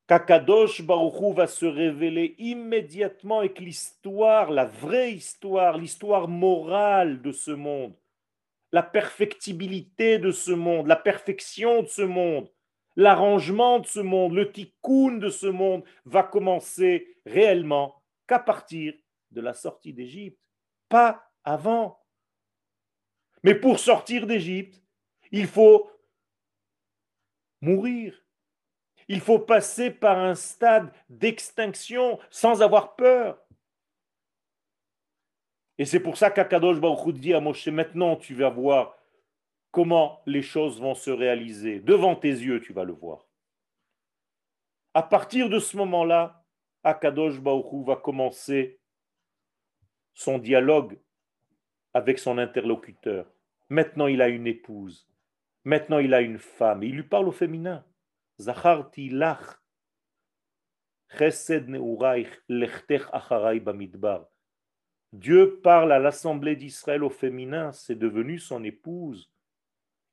qu'Akadosh 0.07 0.81
Baruchou 0.81 1.31
va 1.31 1.47
se 1.47 1.65
révéler 1.65 2.35
immédiatement 2.37 3.39
avec 3.39 3.59
l'histoire, 3.59 4.51
la 4.51 4.65
vraie 4.65 5.13
histoire, 5.13 5.77
l'histoire 5.77 6.27
morale 6.27 7.21
de 7.21 7.31
ce 7.31 7.51
monde, 7.51 7.95
la 8.73 8.83
perfectibilité 8.83 10.19
de 10.19 10.31
ce 10.31 10.51
monde, 10.51 10.87
la 10.87 10.97
perfection 10.97 11.83
de 11.83 11.87
ce 11.87 12.01
monde, 12.01 12.49
l'arrangement 12.95 13.79
de 13.79 13.87
ce 13.87 13.99
monde, 13.99 14.33
le 14.33 14.51
tikkun 14.51 15.17
de 15.17 15.29
ce 15.29 15.47
monde 15.47 15.83
va 16.05 16.23
commencer 16.23 17.17
réellement 17.25 18.01
qu'à 18.27 18.39
partir 18.39 18.93
de 19.31 19.41
la 19.41 19.53
sortie 19.53 19.93
d'Égypte, 19.93 20.39
pas 20.89 21.31
avant. 21.43 21.99
Mais 23.43 23.55
pour 23.55 23.79
sortir 23.79 24.27
d'Égypte, 24.27 24.81
il 25.31 25.47
faut 25.47 25.89
mourir. 27.61 28.17
Il 29.07 29.19
faut 29.19 29.39
passer 29.39 29.91
par 29.91 30.19
un 30.19 30.35
stade 30.35 30.91
d'extinction 31.09 32.19
sans 32.29 32.61
avoir 32.61 32.95
peur. 32.95 33.41
Et 35.77 35.85
c'est 35.85 35.99
pour 35.99 36.17
ça 36.17 36.29
qu'Akadosh 36.29 36.79
Baruch 36.79 37.15
dit 37.15 37.33
à 37.33 37.39
Moshe, 37.39 37.67
maintenant 37.67 38.15
tu 38.15 38.35
vas 38.35 38.49
voir 38.49 38.95
comment 39.71 40.21
les 40.25 40.41
choses 40.41 40.79
vont 40.79 40.95
se 40.95 41.09
réaliser. 41.09 41.79
Devant 41.79 42.15
tes 42.15 42.29
yeux, 42.29 42.61
tu 42.61 42.73
vas 42.73 42.83
le 42.83 42.93
voir. 42.93 43.27
À 44.93 45.01
partir 45.01 45.49
de 45.49 45.59
ce 45.59 45.77
moment-là, 45.77 46.45
Akadosh 46.83 47.39
Baruch 47.39 47.85
va 47.85 47.95
commencer 47.95 48.79
son 50.13 50.37
dialogue 50.37 50.99
avec 51.93 52.19
son 52.19 52.37
interlocuteur. 52.37 53.31
Maintenant, 53.69 54.07
il 54.07 54.21
a 54.21 54.27
une 54.27 54.47
épouse. 54.47 55.07
Maintenant, 55.63 55.99
il 55.99 56.13
a 56.13 56.21
une 56.21 56.39
femme. 56.39 56.83
Il 56.83 56.95
lui 56.95 57.03
parle 57.03 57.29
au 57.29 57.31
féminin. 57.31 57.85
Zacharti 58.39 59.09
lach. 59.09 59.57
Dieu 65.13 65.59
parle 65.61 65.91
à 65.91 65.99
l'assemblée 65.99 66.55
d'Israël 66.55 67.03
au 67.03 67.09
féminin, 67.09 67.71
c'est 67.73 67.95
devenu 67.95 68.39
son 68.39 68.63
épouse 68.63 69.29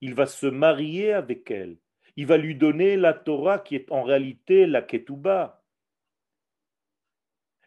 il 0.00 0.14
va 0.14 0.26
se 0.26 0.46
marier 0.46 1.12
avec 1.12 1.50
elle. 1.50 1.76
Il 2.16 2.26
va 2.26 2.36
lui 2.36 2.54
donner 2.54 2.96
la 2.96 3.14
Torah 3.14 3.58
qui 3.58 3.76
est 3.76 3.90
en 3.92 4.02
réalité 4.02 4.66
la 4.66 4.82
Ketouba. 4.82 5.62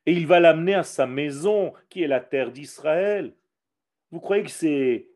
Et 0.05 0.13
il 0.13 0.27
va 0.27 0.39
l'amener 0.39 0.73
à 0.73 0.83
sa 0.83 1.05
maison 1.05 1.73
qui 1.89 2.03
est 2.03 2.07
la 2.07 2.19
terre 2.19 2.51
d'Israël. 2.51 3.33
Vous 4.11 4.19
croyez 4.19 4.43
que 4.43 4.49
c'est 4.49 5.09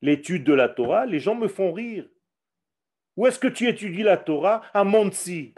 l'étude 0.00 0.44
de 0.44 0.54
la 0.54 0.68
Torah? 0.68 1.06
Les 1.06 1.18
gens 1.18 1.34
me 1.34 1.48
font 1.48 1.72
rire. 1.72 2.08
Où 3.16 3.26
est-ce 3.26 3.38
que 3.38 3.48
tu 3.48 3.68
étudies 3.68 4.02
la 4.02 4.16
Torah 4.16 4.62
À 4.72 4.84
Montsi. 4.84 5.54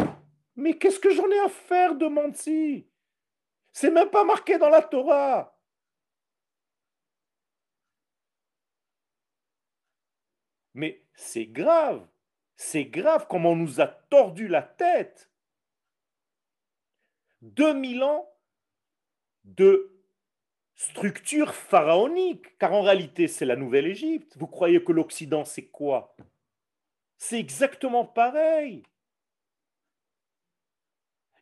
Mais 0.56 0.74
qu'est-ce 0.74 1.00
que 1.00 1.10
j'en 1.10 1.28
ai 1.30 1.38
à 1.40 1.48
faire 1.48 1.94
de 1.94 2.06
Montsi 2.06 2.86
C'est 3.72 3.90
même 3.90 4.10
pas 4.10 4.24
marqué 4.24 4.58
dans 4.58 4.70
la 4.70 4.82
Torah. 4.82 5.57
Mais 10.78 11.02
c'est 11.12 11.46
grave, 11.46 12.06
c'est 12.54 12.84
grave 12.84 13.26
comme 13.26 13.46
on 13.46 13.56
nous 13.56 13.80
a 13.80 13.88
tordu 13.88 14.46
la 14.46 14.62
tête. 14.62 15.28
2000 17.42 18.04
ans 18.04 18.32
de 19.42 19.90
structure 20.76 21.52
pharaonique, 21.52 22.56
car 22.58 22.74
en 22.74 22.82
réalité 22.82 23.26
c'est 23.26 23.44
la 23.44 23.56
Nouvelle-Égypte. 23.56 24.36
Vous 24.38 24.46
croyez 24.46 24.84
que 24.84 24.92
l'Occident 24.92 25.44
c'est 25.44 25.66
quoi? 25.66 26.14
C'est 27.16 27.40
exactement 27.40 28.04
pareil. 28.04 28.84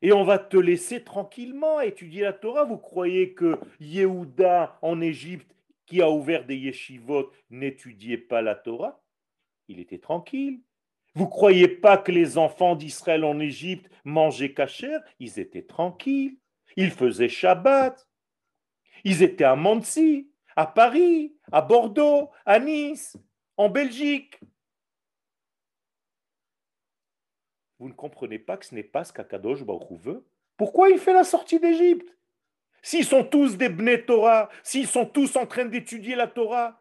Et 0.01 0.15
on 0.15 0.25
va 0.25 0.39
te 0.39 0.57
laisser 0.57 1.05
tranquillement 1.05 1.83
étudier 1.83 2.23
la 2.23 2.33
Torah. 2.33 2.65
Vous 2.65 2.79
croyez 2.79 3.35
que 3.35 3.61
Yehuda 3.81 4.79
en 4.81 5.03
Égypte, 5.03 5.55
qui 5.85 6.01
a 6.01 6.09
ouvert 6.09 6.47
des 6.47 6.57
yeshivot, 6.57 7.31
n'étudiait 7.51 8.17
pas 8.17 8.41
la 8.41 8.55
Torah? 8.55 9.03
Il 9.69 9.81
était 9.81 9.99
tranquille. 9.99 10.61
Vous 11.15 11.29
croyez 11.29 11.69
pas 11.69 11.97
que 11.97 12.13
les 12.13 12.37
enfants 12.37 12.77
d'Israël 12.77 13.25
en 13.25 13.41
Égypte 13.41 13.91
mangeaient 14.05 14.53
cachère 14.53 15.01
Ils 15.19 15.39
étaient 15.39 15.63
tranquilles. 15.63 16.39
Ils 16.77 16.91
faisaient 16.91 17.29
Shabbat. 17.29 18.07
Ils 19.05 19.23
étaient 19.23 19.45
à 19.45 19.57
Mansi, 19.57 20.31
à 20.57 20.67
Paris, 20.67 21.35
à 21.53 21.63
Bordeaux, 21.63 22.31
à 22.45 22.59
Nice, 22.59 23.17
en 23.57 23.69
Belgique. 23.69 24.39
Vous 27.79 27.89
ne 27.89 27.95
comprenez 27.95 28.39
pas 28.39 28.57
que 28.57 28.67
ce 28.67 28.75
n'est 28.75 28.83
pas 28.83 29.05
ce 29.05 29.13
qu'Akadosh 29.13 29.63
Baruch 29.63 30.01
veut 30.01 30.27
Pourquoi 30.57 30.91
il 30.91 30.99
fait 30.99 31.13
la 31.13 31.25
sortie 31.25 31.61
d'Égypte? 31.61 32.17
S'ils 32.83 33.05
sont 33.05 33.25
tous 33.25 33.57
des 33.57 33.69
Bnei 33.69 34.05
Torah, 34.05 34.49
s'ils 34.63 34.87
sont 34.87 35.07
tous 35.07 35.37
en 35.37 35.47
train 35.47 35.65
d'étudier 35.65 36.15
la 36.15 36.27
Torah, 36.27 36.81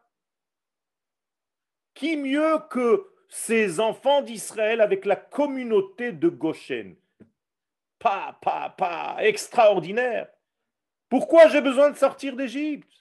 qui 1.95 2.17
mieux 2.17 2.59
que 2.69 3.09
ces 3.29 3.79
enfants 3.79 4.21
d'Israël 4.21 4.81
avec 4.81 5.05
la 5.05 5.15
communauté 5.15 6.11
de 6.11 6.29
Goshen? 6.29 6.95
Pas, 7.97 8.37
pas, 8.41 8.69
pas, 8.69 9.17
extraordinaire. 9.21 10.27
Pourquoi 11.09 11.47
j'ai 11.47 11.61
besoin 11.61 11.89
de 11.89 11.95
sortir 11.95 12.35
d'Égypte? 12.35 12.91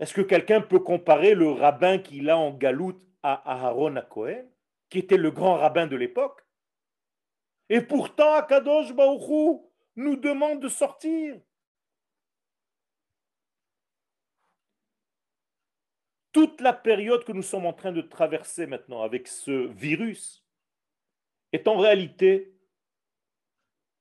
Est-ce 0.00 0.14
que 0.14 0.22
quelqu'un 0.22 0.60
peut 0.60 0.80
comparer 0.80 1.34
le 1.34 1.50
rabbin 1.50 1.98
qu'il 1.98 2.28
a 2.28 2.36
en 2.36 2.50
galoute 2.50 3.06
à 3.22 3.68
Aaron 3.68 3.94
à 3.94 4.02
Cohen, 4.02 4.44
qui 4.88 4.98
était 4.98 5.16
le 5.16 5.30
grand 5.30 5.58
rabbin 5.58 5.86
de 5.86 5.94
l'époque? 5.94 6.44
Et 7.68 7.80
pourtant, 7.80 8.34
Akadosh 8.34 8.92
Baruchou 8.92 9.70
nous 9.94 10.16
demande 10.16 10.60
de 10.60 10.68
sortir. 10.68 11.40
Toute 16.32 16.60
la 16.60 16.72
période 16.72 17.24
que 17.24 17.32
nous 17.32 17.42
sommes 17.42 17.66
en 17.66 17.72
train 17.72 17.92
de 17.92 18.00
traverser 18.00 18.66
maintenant 18.66 19.02
avec 19.02 19.28
ce 19.28 19.68
virus 19.68 20.44
est 21.52 21.68
en 21.68 21.76
réalité 21.76 22.54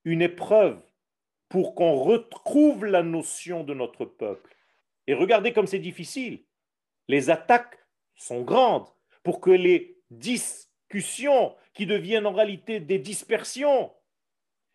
une 0.06 0.22
épreuve 0.22 0.82
pour 1.50 1.76
qu'on 1.76 1.96
retrouve 1.96 2.86
la 2.86 3.04
notion 3.04 3.64
de 3.64 3.74
notre 3.74 4.06
peuple. 4.06 4.56
Et 5.08 5.14
regardez 5.14 5.52
comme 5.52 5.68
c'est 5.68 5.80
difficile. 5.80 6.46
Les 7.10 7.30
attaques 7.30 7.78
sont 8.16 8.42
grandes 8.42 8.88
pour 9.24 9.42
que 9.42 9.52
les 9.52 10.02
discussions 10.10 11.56
qui 11.74 11.86
deviennent 11.86 12.26
en 12.26 12.34
réalité 12.34 12.80
des 12.80 13.00
dispersions 13.00 13.94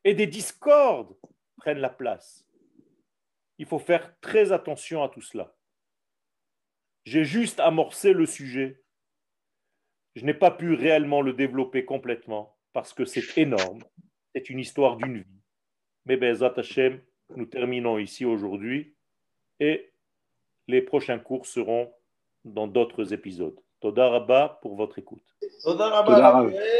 et 0.04 0.14
des 0.14 0.26
discordes 0.26 1.16
prennent 1.56 1.78
la 1.78 1.90
place. 1.90 2.46
Il 3.58 3.66
faut 3.66 3.78
faire 3.78 4.18
très 4.20 4.52
attention 4.52 5.02
à 5.02 5.08
tout 5.08 5.22
cela. 5.22 5.56
J'ai 7.06 7.24
juste 7.24 7.60
amorcé 7.60 8.12
le 8.12 8.26
sujet. 8.26 8.82
Je 10.16 10.24
n'ai 10.24 10.34
pas 10.34 10.50
pu 10.50 10.74
réellement 10.74 11.22
le 11.22 11.32
développer 11.32 11.84
complètement 11.84 12.56
parce 12.72 12.92
que 12.92 13.04
c'est 13.04 13.38
énorme. 13.38 13.78
C'est 14.34 14.50
une 14.50 14.58
histoire 14.58 14.96
d'une 14.96 15.18
vie. 15.18 15.42
Mais 16.04 16.16
Bezat 16.16 16.54
Hashem, 16.56 17.00
nous 17.36 17.46
terminons 17.46 17.98
ici 17.98 18.24
aujourd'hui 18.24 18.96
et 19.60 19.92
les 20.66 20.82
prochains 20.82 21.20
cours 21.20 21.46
seront 21.46 21.92
dans 22.44 22.66
d'autres 22.66 23.12
épisodes. 23.12 23.58
Toda 23.80 24.08
Rabba 24.08 24.58
pour 24.62 24.74
votre 24.74 24.98
écoute. 24.98 25.36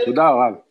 Toda 0.05 0.31
Rabba. 0.31 0.66